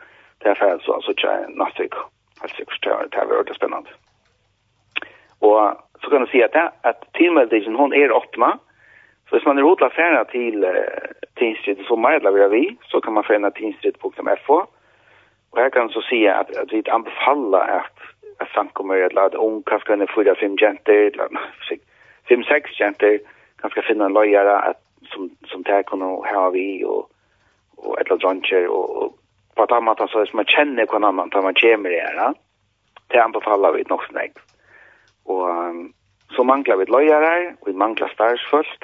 det 0.43 0.51
er 0.51 0.59
ferdig 0.59 0.85
så, 0.85 0.99
så 1.03 1.11
ikke 1.11 1.31
jeg 1.31 1.85
ikke, 1.85 2.03
helt 2.41 2.55
sikkert, 2.55 3.11
det 3.13 3.19
er 3.21 3.31
veldig 3.33 3.55
spennende. 3.55 3.91
Og 5.41 5.59
så 6.01 6.09
kan 6.09 6.25
jeg 6.25 6.31
si 6.31 6.41
at, 6.41 6.53
det, 6.53 6.67
at 6.83 6.99
tilmeldingen, 7.17 7.75
hun 7.75 7.93
er 7.93 8.15
åttma, 8.15 8.51
så 9.27 9.35
hvis 9.35 9.45
man 9.45 9.57
er 9.57 9.67
hodla 9.67 9.89
ferdig 9.93 10.25
til 10.31 10.63
uh, 10.63 11.09
Tinstrid 11.37 11.79
i 11.79 11.87
sommer, 11.87 12.17
eller 12.17 12.31
vi 12.31 12.41
er 12.41 12.53
vi, 12.53 12.63
så 12.91 12.99
kan 12.99 13.13
man 13.13 13.27
ferdig 13.27 13.53
til 13.53 13.73
tinstrid.fo, 13.73 14.59
og 15.51 15.57
her 15.59 15.69
kan 15.69 15.87
jeg 15.87 15.93
så 15.93 16.01
si 16.09 16.25
at, 16.25 16.49
at 16.61 16.71
vi 16.71 16.83
anbefaler 16.87 17.75
at 17.81 18.07
at 18.39 18.47
samkommer 18.53 18.95
eller 18.95 19.21
at 19.21 19.35
ung 19.35 19.63
kanskje 19.65 19.93
en 19.93 20.07
fyra 20.15 20.33
fem 20.39 20.55
jenter 20.61 21.11
eller 21.11 21.27
fem 22.29 22.43
seks 22.43 22.79
jenter. 22.79 23.19
Kanskje 23.61 23.83
finne 23.87 24.05
en 24.05 24.15
løyere 24.15 24.55
at 24.69 24.79
som 25.11 25.31
som 25.51 25.63
tar 25.63 25.81
kunne 25.81 26.09
ha 26.25 26.49
vi 26.49 26.83
og 26.85 27.09
og 27.77 27.93
et 27.99 28.07
eller 28.07 28.13
annet 28.13 28.23
dronjer 28.23 28.67
og, 28.67 28.85
og 29.01 29.18
på 29.59 29.63
ett 29.65 29.71
annat 29.71 29.97
sätt 29.97 30.29
så 30.29 30.35
man 30.37 30.45
känner 30.45 30.85
någon 30.85 31.03
annan 31.03 31.29
när 31.33 31.41
man 31.41 31.53
kommer 31.53 31.89
här. 31.89 32.15
Ja? 32.15 32.33
Det 33.07 33.19
anbefaler 33.19 33.71
vi 33.71 33.83
nog 33.89 34.03
snägg. 34.09 34.31
Och 35.23 35.49
um, 35.49 35.93
så 36.35 36.43
manglar 36.43 36.77
vi 36.77 36.85
lojare, 36.85 37.55
vi 37.65 37.73
manglar 37.73 38.07
starsfolk. 38.07 38.83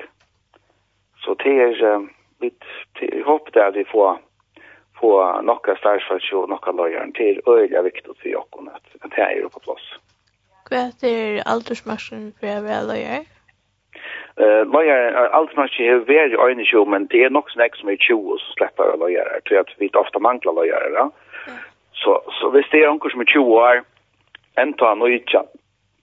Så 1.18 1.34
det 1.34 1.62
är 1.62 1.84
um, 1.84 2.10
vi 2.40 2.52
det 3.00 3.60
där 3.60 3.72
vi 3.72 3.86
får 3.86 4.18
få 5.00 5.42
några 5.42 5.76
starsfolk 5.76 6.34
och 6.34 6.50
några 6.50 6.72
lojare. 6.72 7.12
Det 7.14 7.30
är 7.30 7.50
öjliga 7.50 7.82
viktigt 7.82 8.18
för 8.18 8.30
Jokon 8.30 8.70
att 8.70 9.12
det 9.12 9.16
här 9.16 9.38
är 9.38 9.50
på 9.50 9.60
plats. 9.60 9.84
Vad 10.70 11.10
är 11.10 11.48
aldersmarschen 11.48 12.34
för 12.40 12.48
att 12.48 12.64
vara 12.64 12.82
lojare? 12.82 13.26
Eh, 14.40 14.66
lojer 14.66 15.14
allt 15.14 15.56
match 15.56 15.80
är 15.80 15.96
väldigt 15.96 16.40
öjne 16.40 16.66
show 16.66 16.88
men 16.88 17.08
det 17.08 17.24
är 17.24 17.30
nog 17.30 17.52
snäck 17.52 17.76
som 17.76 17.90
är 17.90 17.98
20 17.98 18.38
så 18.38 18.54
släpper 18.54 18.98
lojer 18.98 19.40
till 19.46 19.58
att 19.58 19.68
vi 19.78 19.90
ofta 19.94 20.20
manglar 20.20 20.54
lojer 20.54 20.92
va. 20.92 21.12
Så 21.94 22.22
så 22.28 22.50
visst 22.50 22.72
det 22.72 22.84
är 22.84 22.90
onkel 22.90 23.12
som 23.12 23.22
är 23.22 23.26
20 23.26 23.44
år 23.44 23.84
enta 24.56 24.96
nöjtja. 24.96 25.44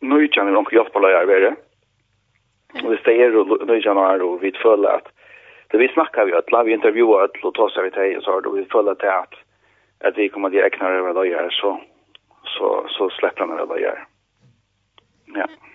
Nöjtja 0.01 0.43
är 0.43 0.57
onkel 0.57 0.76
jag 0.76 0.93
på 0.93 0.99
lojer 0.99 1.26
väl. 1.26 1.55
Och 2.85 2.93
visst 2.93 3.05
det 3.05 3.22
är 3.22 3.66
nöjtja 3.66 3.95
när 3.95 4.22
och 4.22 4.43
vi 4.43 4.53
föll 4.53 4.87
att 4.87 5.09
det 5.68 5.78
vi 5.78 5.89
snackar 5.89 6.24
vi 6.24 6.33
att 6.33 6.66
vi 6.66 6.72
intervjuar 6.72 7.24
att 7.24 7.43
låta 7.43 7.62
oss 7.62 7.76
vet 7.76 7.95
hej 7.95 8.18
så 8.22 8.41
då 8.41 8.51
vi 8.51 8.64
föll 8.64 8.89
att 8.89 9.03
att 9.03 9.35
att 10.05 10.18
vi 10.18 10.28
kommer 10.28 10.51
direkt 10.51 10.80
när 10.80 10.91
det 10.91 11.12
lojer 11.12 11.51
så 11.51 11.80
så 12.45 12.87
så 12.89 13.11
släpper 13.11 13.47
man 13.47 13.68
lojer. 13.68 14.05
Ja. 15.26 15.35
Mm. 15.35 15.72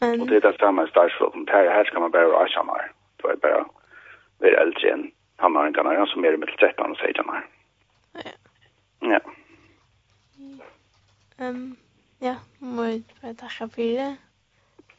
Men... 0.00 0.20
Og 0.20 0.28
det 0.28 0.36
er 0.36 0.50
det 0.50 0.60
samme 0.60 0.88
starsflåten. 0.88 1.48
Her, 1.52 1.70
her 1.72 1.84
skal 1.84 2.00
man 2.00 2.12
bare 2.12 2.30
være 2.32 2.48
kjenner. 2.54 2.88
Det 3.20 3.30
er 3.30 3.40
bare 3.44 3.64
være 4.40 4.62
eldre 4.64 4.92
enn 4.94 5.04
hamnaringene, 5.40 6.06
som 6.08 6.24
er 6.24 6.36
med 6.40 6.52
13 6.58 6.84
og 6.84 6.96
16 6.96 7.30
år. 7.30 7.44
Ja. 8.24 8.32
Ja. 9.12 9.20
Um, 11.40 11.76
ja, 12.20 12.34
må 12.60 12.84
jeg 12.84 13.02
bare 13.22 13.34
takke 13.34 13.68
for 13.74 13.82
det. 14.00 14.10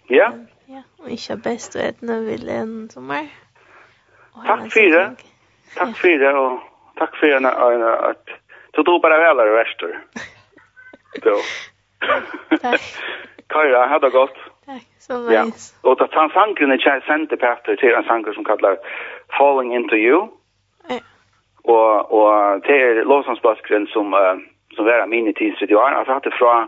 Ja. 0.09 0.31
Ja, 0.69 0.83
og 0.99 1.11
ikke 1.11 1.37
best 1.43 1.75
å 1.75 1.81
etne 1.83 2.21
vil 2.25 2.49
en 2.49 2.75
sommer. 2.93 3.29
Takk 4.37 4.67
for 4.73 4.95
det. 4.95 5.05
Takk 5.75 5.97
for 5.99 6.23
det, 6.23 6.31
og 6.35 6.61
takk 6.99 7.17
for 7.19 7.45
det 7.45 7.91
at 8.09 8.33
du 8.75 8.83
tog 8.87 9.01
bare 9.03 9.19
vel 9.19 9.41
det 9.41 9.53
verster. 9.57 9.97
Så. 11.21 11.35
Takk. 12.65 12.87
Kaja, 13.51 13.85
ha 13.91 13.97
det 13.99 14.11
godt 14.15 14.37
så 14.99 15.13
Ja, 15.31 15.45
och 15.81 15.97
det 15.97 16.07
han 16.11 16.29
sangren 16.29 16.71
är 16.71 17.05
sent 17.05 17.31
efter 17.31 17.75
till 17.75 17.93
en 17.93 18.03
sangren 18.03 18.33
som 18.33 18.45
kallar 18.45 18.77
Falling 19.37 19.75
Into 19.75 19.95
You. 19.95 20.27
Ja. 20.87 20.99
Och, 21.63 22.11
och 22.11 22.61
det 22.61 22.81
är 22.81 23.05
lovsangsbaskren 23.05 23.87
som, 23.87 24.13
uh, 24.13 24.37
som 24.75 24.85
var 24.85 25.07
min 25.07 25.27
i 25.27 25.33
tidsvideoen. 25.33 25.93
Alltså 25.93 26.19
det 26.23 26.31
från, 26.31 26.67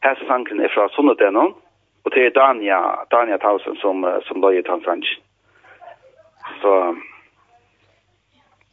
här 0.00 0.14
så 0.14 0.26
sangren 0.26 0.60
är 0.60 0.68
från 0.68 0.88
Sunnetenon. 0.88 1.54
Och 2.02 2.10
det 2.10 2.26
är 2.26 2.30
Dania, 2.30 3.06
Dania 3.10 3.38
Tausen 3.38 3.76
som, 3.76 4.20
som 4.24 4.40
låg 4.40 4.54
i 4.54 4.62
sangren. 4.62 5.02
Så 6.62 6.96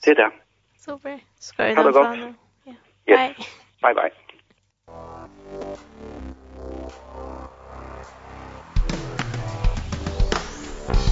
det 0.06 0.12
är 0.12 0.16
det. 0.16 0.32
Super. 0.78 1.20
Skoj. 1.40 1.74
Ha 1.76 1.84
det 1.84 1.92
gott. 1.92 2.18
Ja. 2.64 2.74
Yes. 3.06 3.38
Bye. 3.82 3.94
Bye 3.94 3.94
bye. 3.94 4.29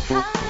Ha! 0.10 0.47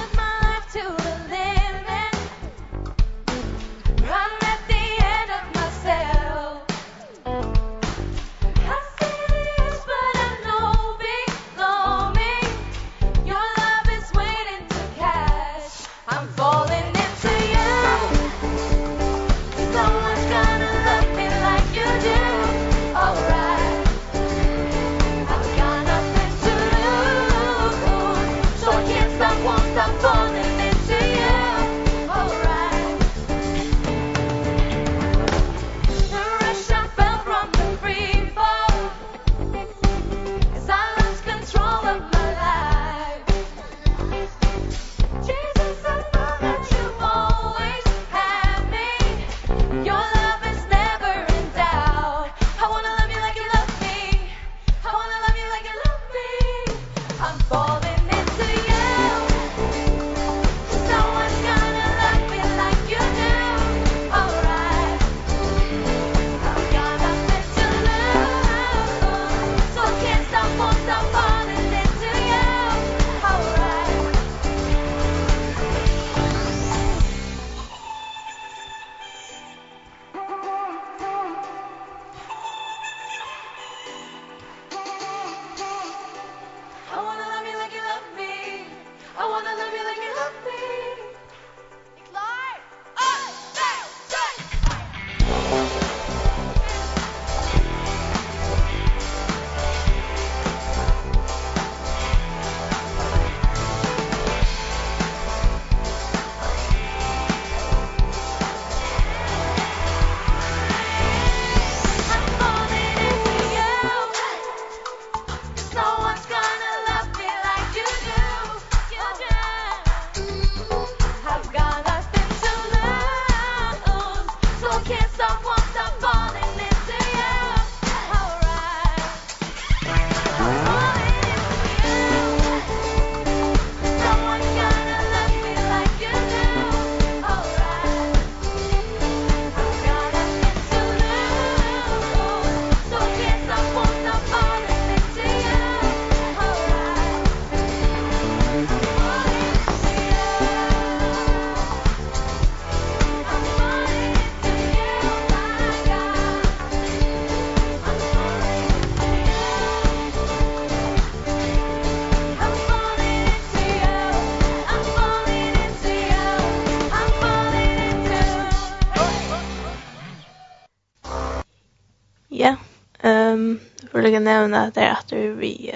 lukka 174.08 174.18
nevna 174.24 174.66
at 174.66 174.74
der 174.74 174.96
atur 174.96 175.34
vi 175.36 175.72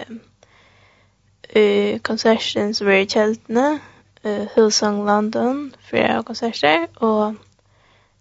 uh, 1.57 1.99
konserten 2.01 2.75
som 2.75 2.89
er 2.89 3.03
i 3.03 3.07
kjeltene, 3.07 3.81
uh, 4.25 4.47
Hillsong 4.55 5.05
London, 5.07 5.75
flere 5.89 6.23
konserter, 6.23 6.87
og 6.97 7.35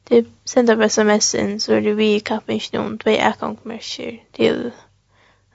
det 0.10 0.28
sender 0.46 0.76
på 0.76 0.82
sms'en 0.82 1.60
så 1.60 1.74
er 1.74 1.80
det 1.80 1.98
vi 1.98 2.16
i 2.16 2.20
kappingsjonen, 2.20 3.00
tvei 3.00 3.18
akkongmersker 3.18 4.20
til 4.34 4.72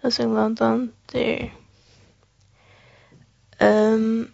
Hillsong 0.03 0.35
London, 0.35 0.93
der 1.13 1.51
um, 3.61 4.31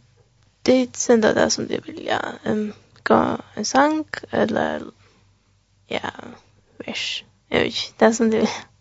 det 0.67 0.97
sender 0.97 1.35
det 1.35 1.53
som 1.53 1.67
du 1.69 1.75
de 1.75 1.83
vilja 1.85 2.19
um, 2.47 2.73
gå 3.05 3.37
en 3.57 3.65
sang, 3.65 4.07
eller 4.33 4.81
ja, 5.91 6.11
vers, 6.87 7.25
jeg 7.51 7.61
vet 7.61 7.67
ikke, 7.67 7.95
det 8.01 8.17
som 8.17 8.31
du 8.31 8.37
vilja. 8.37 8.72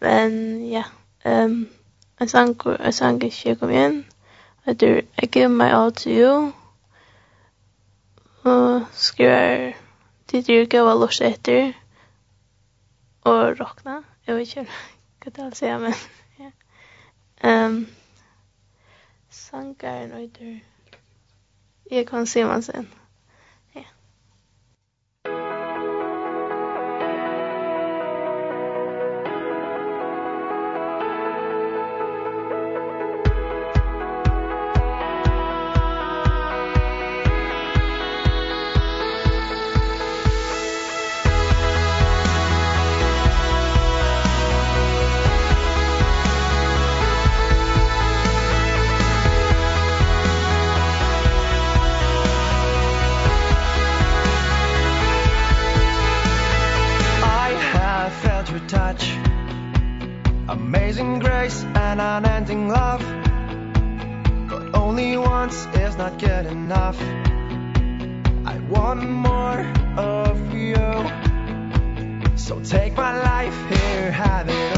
Men 0.00 0.68
ja, 0.68 0.82
um, 1.24 1.68
en 2.20 2.28
sang, 2.28 2.66
en 2.66 2.92
sang 2.92 3.22
ikke 3.22 3.56
kom 3.56 3.70
igjen. 3.70 4.06
Jeg 4.66 4.78
tror, 4.78 5.00
I 5.22 5.26
give 5.26 5.48
my 5.48 5.68
all 5.70 5.92
to 5.92 6.10
you. 6.10 6.52
Og 8.44 8.86
skriver 8.92 9.72
tid 10.28 10.42
du 10.42 10.52
ikke 10.52 10.82
var 10.82 10.94
lort 10.94 11.20
etter. 11.20 11.72
Og 13.24 13.60
råkna. 13.60 14.00
Jeg 14.26 14.34
vet 14.34 14.40
ikke 14.40 14.66
hva 15.22 15.30
det 15.30 15.42
er 15.42 15.50
å 15.50 15.56
si, 15.58 15.72
men 15.82 15.94
ja. 16.42 16.50
Um, 17.44 17.86
Sangaren 19.30 20.12
og 20.12 20.20
jeg 20.20 20.30
tror, 20.38 20.54
jeg 21.90 22.06
kan 22.06 22.26
se 22.26 22.44
man 22.44 22.62
sen. 22.62 22.88
Ja. 22.92 23.05
an 61.98 62.24
unending 62.24 62.68
love. 62.68 63.00
But 64.50 64.74
only 64.74 65.16
once 65.16 65.66
is 65.74 65.96
not 65.96 66.18
good 66.18 66.46
enough. 66.46 67.00
I 68.44 68.58
want 68.68 69.08
more 69.08 69.60
of 69.96 70.52
you. 70.52 70.76
So 72.36 72.60
take 72.60 72.96
my 72.96 73.16
life 73.18 73.56
here, 73.70 74.10
have 74.10 74.48
it 74.48 74.70
all 74.70 74.75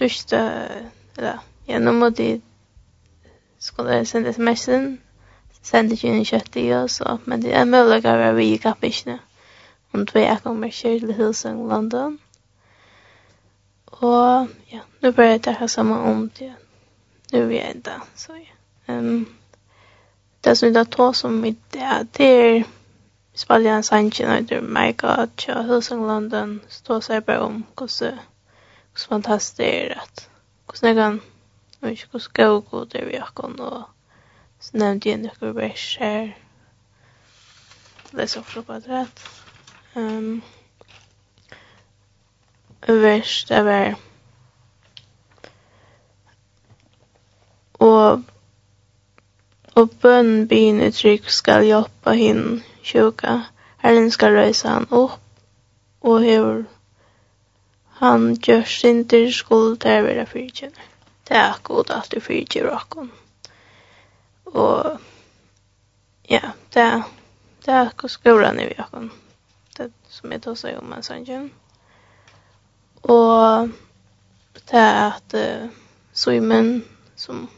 sørste, 0.00 0.40
eller, 1.18 1.44
ja, 1.68 1.78
nå 1.78 1.92
må 1.92 2.08
de 2.10 2.40
skulle 3.60 4.04
sende 4.08 4.32
sms'en, 4.32 4.94
sende 5.62 5.96
ikke 5.96 6.08
inn 6.08 6.24
kjøtt 6.24 6.56
i 6.56 6.70
oss, 6.72 7.02
men 7.28 7.42
det 7.42 7.52
er 7.52 7.68
mulig 7.68 8.00
å 8.00 8.06
være 8.06 8.32
vi 8.38 8.54
i 8.54 8.62
kappisene. 8.62 9.18
om 9.92 10.06
tror 10.06 10.22
jeg 10.22 10.42
kommer 10.42 10.70
til 10.70 11.12
Hilsang, 11.12 11.68
London. 11.68 12.18
Og 13.90 14.48
ja, 14.72 14.80
nå 15.02 15.10
bør 15.12 15.24
jeg 15.24 15.42
tacka 15.42 15.66
sammen 15.66 15.98
om 15.98 16.28
det. 16.38 16.52
Nu 17.32 17.42
er 17.42 17.46
vi 17.46 17.58
enda, 17.58 18.00
så 18.16 18.32
ja. 18.38 18.54
Um, 18.88 19.28
det 20.40 20.56
som 20.58 20.72
jag 20.72 20.90
tar 20.90 21.12
som 21.12 21.44
i 21.44 21.56
det, 21.72 22.06
det 22.16 22.64
spiller 23.34 23.76
en 23.76 23.82
sannsyn, 23.82 24.30
og 24.30 24.48
det 24.48 24.56
er 24.56 24.62
är 24.62 24.62
Mega, 24.62 25.22
och 25.22 25.64
Hilsang, 25.66 26.06
London, 26.06 26.60
står 26.68 27.00
seg 27.00 27.24
bare 27.24 27.40
om 27.40 27.64
hvordan 27.76 28.18
så 28.94 29.08
fantastiskt 29.08 29.60
är 29.60 29.98
att 29.98 30.30
hur 30.66 30.88
jag 30.88 30.96
kan 30.96 31.20
och 31.80 31.88
inte 31.88 32.06
hur 32.12 32.18
ska 32.18 32.42
jag 32.42 32.64
gå 32.64 32.84
där 32.84 33.04
vi 33.04 33.18
har 33.18 33.26
kon 33.26 33.60
och 33.60 33.82
så 34.58 34.76
nämnde 34.76 35.08
jag 35.08 35.20
några 35.20 35.52
vers 35.52 35.96
här 36.00 36.38
det 38.10 38.22
är 38.22 38.26
så 38.26 38.42
floppat 38.42 38.86
rätt 38.86 39.20
um, 39.94 40.40
vers 42.86 43.44
det 43.48 43.62
var 43.62 43.94
och 47.72 48.20
och 49.72 49.88
bön 49.88 50.48
i 50.52 50.86
uttryck 50.86 51.30
ska 51.30 51.62
hjälpa 51.62 52.12
hin 52.12 52.62
sjuka 52.82 53.42
Herren 53.76 54.10
ska 54.10 54.30
röjsa 54.30 54.68
han 54.68 54.86
upp 54.90 55.20
och 56.00 56.20
hur 56.20 56.64
han 58.00 58.34
gjør 58.34 58.64
gör 58.82 59.08
til 59.08 59.34
skuld 59.34 59.84
være 59.84 60.02
vara 60.02 60.24
Det 61.28 61.36
er 61.36 61.50
akkurat 61.52 61.90
at 61.90 62.12
du 62.14 62.20
fyrtjär 62.20 62.70
akkurat. 62.72 63.08
Og 64.44 64.98
ja, 66.30 66.50
det 66.74 66.82
er, 66.82 67.02
det 67.66 67.74
er 67.74 67.86
akkurat 67.86 68.10
skolen 68.10 68.60
i 68.60 68.64
vi 68.64 68.74
rakon. 68.78 69.10
Det 69.76 69.92
som 70.08 70.32
jeg 70.32 70.42
tar 70.42 70.54
seg 70.54 70.78
om 70.78 70.92
en 70.92 71.02
sån 71.02 71.26
tjän. 71.26 71.50
Och 73.02 73.68
det 74.70 74.78
er 74.78 75.06
at 75.06 75.34
uh, 75.34 75.68
Simon 76.12 76.84
som 77.16 77.48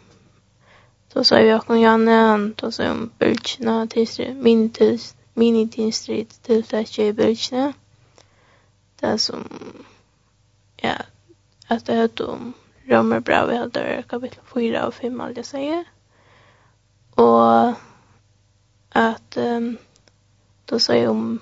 Då 1.15 1.25
sa 1.25 1.37
vi 1.37 1.55
om 1.55 1.81
Janne, 1.81 2.13
han 2.13 2.55
då 2.57 2.71
sa 2.71 2.91
om 2.91 3.11
bulkina, 3.19 3.87
minitistrit, 5.35 6.43
tiltakje 6.43 7.07
i 7.07 7.13
bulkina. 7.13 7.73
Det 9.01 9.19
som 9.19 9.45
ja, 10.83 10.97
att 11.67 11.87
det 11.87 11.95
hörde 11.95 12.25
om 12.25 12.53
Romer 12.85 13.21
bra 13.21 13.47
vi 13.47 13.57
hade 13.57 14.05
kapitel 14.09 14.39
4 14.55 14.87
och 14.87 14.95
5 14.95 15.21
allt 15.21 15.37
jag 15.37 15.47
säger. 15.47 15.85
Och 17.15 17.75
att 18.89 19.37
um, 19.37 19.79
då 20.65 20.79
sa 20.79 20.95
jag 20.95 21.11
om 21.11 21.41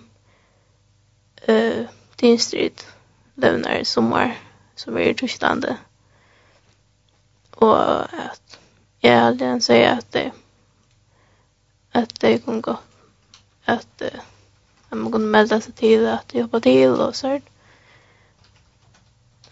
uh, 1.48 1.86
din 2.16 2.38
strid 2.38 2.82
i 3.80 3.84
sommar 3.84 4.38
som 4.74 4.96
är 4.96 5.00
i 5.00 5.14
Tyskland. 5.14 5.66
Och 7.50 8.02
att 8.02 8.58
jag 8.98 9.14
aldrig 9.14 9.50
en 9.50 9.60
säger 9.60 9.98
att 9.98 10.12
det 10.12 10.32
att 11.92 12.20
det 12.20 12.38
kom 12.38 12.60
gå 12.60 12.78
att 13.64 14.02
uh, 14.02 14.20
man 14.88 15.12
kunde 15.12 15.26
melda 15.26 15.60
sig 15.60 15.72
till 15.72 16.08
att 16.08 16.34
jobba 16.34 16.60
till 16.60 16.90
och 16.90 17.16
sånt. 17.16 17.44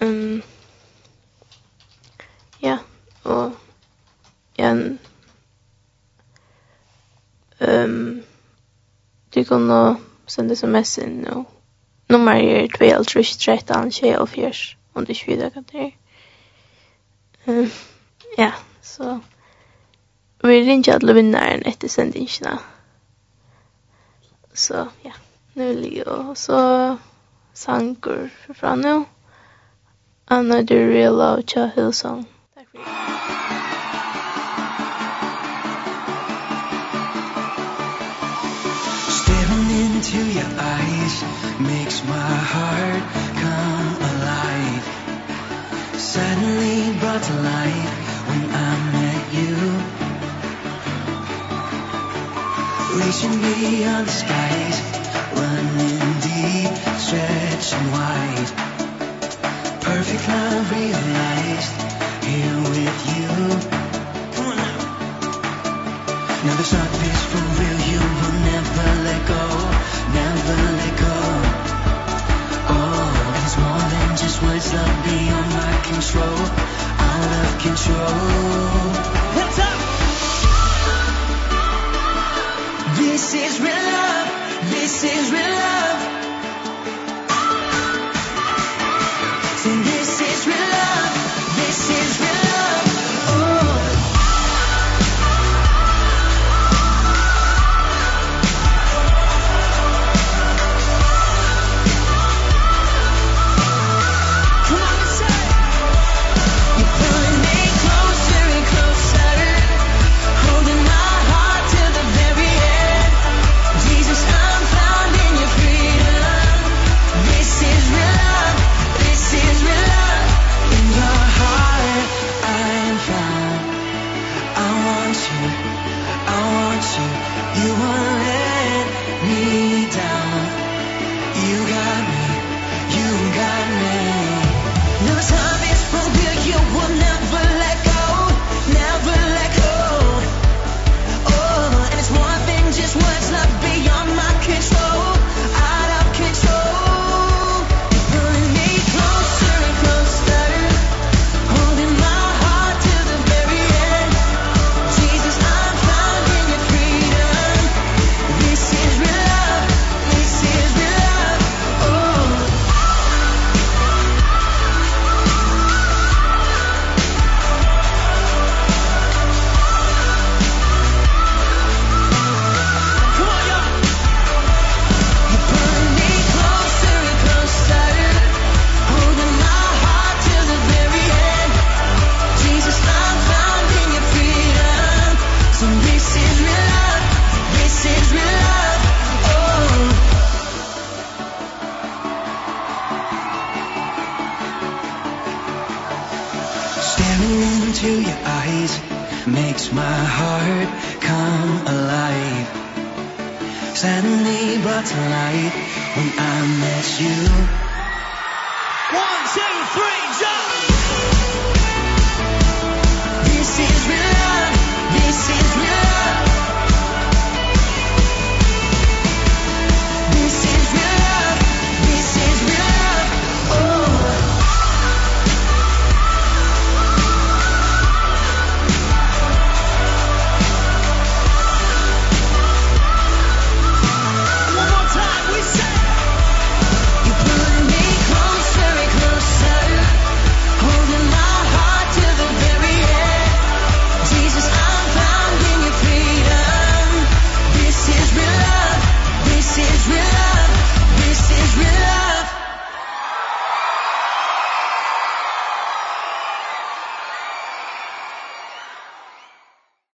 Um, 0.01 0.42
ja, 2.62 2.78
og 3.24 3.53
igjen 4.59 4.99
um, 7.61 8.22
Du 9.34 9.44
kan 9.44 9.66
nå 9.66 9.80
sende 10.30 10.57
sms 10.57 10.99
inn 11.03 11.24
og 11.26 11.46
Nummer 12.09 12.32
er 12.32 12.68
2.13, 12.72 13.90
24, 13.92 14.76
om 14.94 15.05
du 15.05 15.12
ikke 15.12 15.34
vet 15.36 15.53
hva 15.53 15.62
det 15.68 15.82
er. 15.82 15.90
Ja, 18.38 18.53
så 18.80 19.18
vi 20.40 20.62
ringer 20.64 20.94
alle 20.94 21.14
vinneren 21.18 21.66
etter 21.68 21.92
sendingene. 21.92 22.55
Så 24.55 24.86
ja, 25.05 25.12
nu 25.55 25.72
ligger 25.72 26.09
og 26.09 26.36
så 26.36 26.62
sanger 27.55 28.28
fra 28.55 28.72
nå. 28.76 29.05
Another 30.30 30.88
Real 30.88 31.14
Love 31.14 31.46
Cha 31.46 31.72
Hillsong. 31.72 32.26
Takk 32.54 32.68
for 32.68 32.76
det. 32.76 32.84
Staring 39.08 39.70
into 39.88 40.20
your 40.36 40.52
eyes 40.60 41.14
makes 41.64 42.04
my 42.04 42.32
heart 42.52 43.02
come 43.40 43.88
alive. 44.12 44.84
Suddenly 45.96 46.92
brought 47.00 47.22
to 47.24 47.34
life 47.40 47.96
when 48.28 48.44
I 48.52 48.70
met 49.00 49.24
you. 49.32 49.56
Reaching 53.00 53.40
beyond 53.40 54.04
the 54.06 54.12
skies, 54.12 54.76
running 55.32 56.20
deep, 56.20 56.72
stretching 57.00 57.86
wide 57.96 58.67
perfect 59.99 60.28
now 60.28 60.62
realized 60.70 61.74
Here 62.22 62.59
with 62.70 63.01
you. 63.18 63.34
Come 64.34 64.46
on 64.46 64.57
now. 64.62 64.78
Now 66.44 66.55
the 66.55 66.66
shot 66.70 66.90
is 67.11 67.22
for 67.30 67.42
real. 67.59 67.78
You 67.90 68.03
will 68.18 68.38
never 68.53 68.88
let 69.09 69.22
go. 69.34 69.44
Never 70.20 70.59
let 70.80 70.94
go. 71.03 71.16
Oh, 72.74 73.42
it's 73.42 73.57
more 73.64 73.84
than 73.94 74.09
just 74.22 74.38
words. 74.42 74.68
Love 74.72 74.99
beyond 75.03 75.49
my 75.62 75.74
control. 75.90 76.38
Out 77.11 77.32
of 77.42 77.51
control. 77.66 78.18
What's 79.36 79.59
up? 79.68 79.78
This 83.03 83.24
is 83.34 83.53
real 83.59 83.84
love. 83.99 84.28
This 84.70 84.94
is 85.03 85.32
real 85.32 85.55
love. 85.66 86.17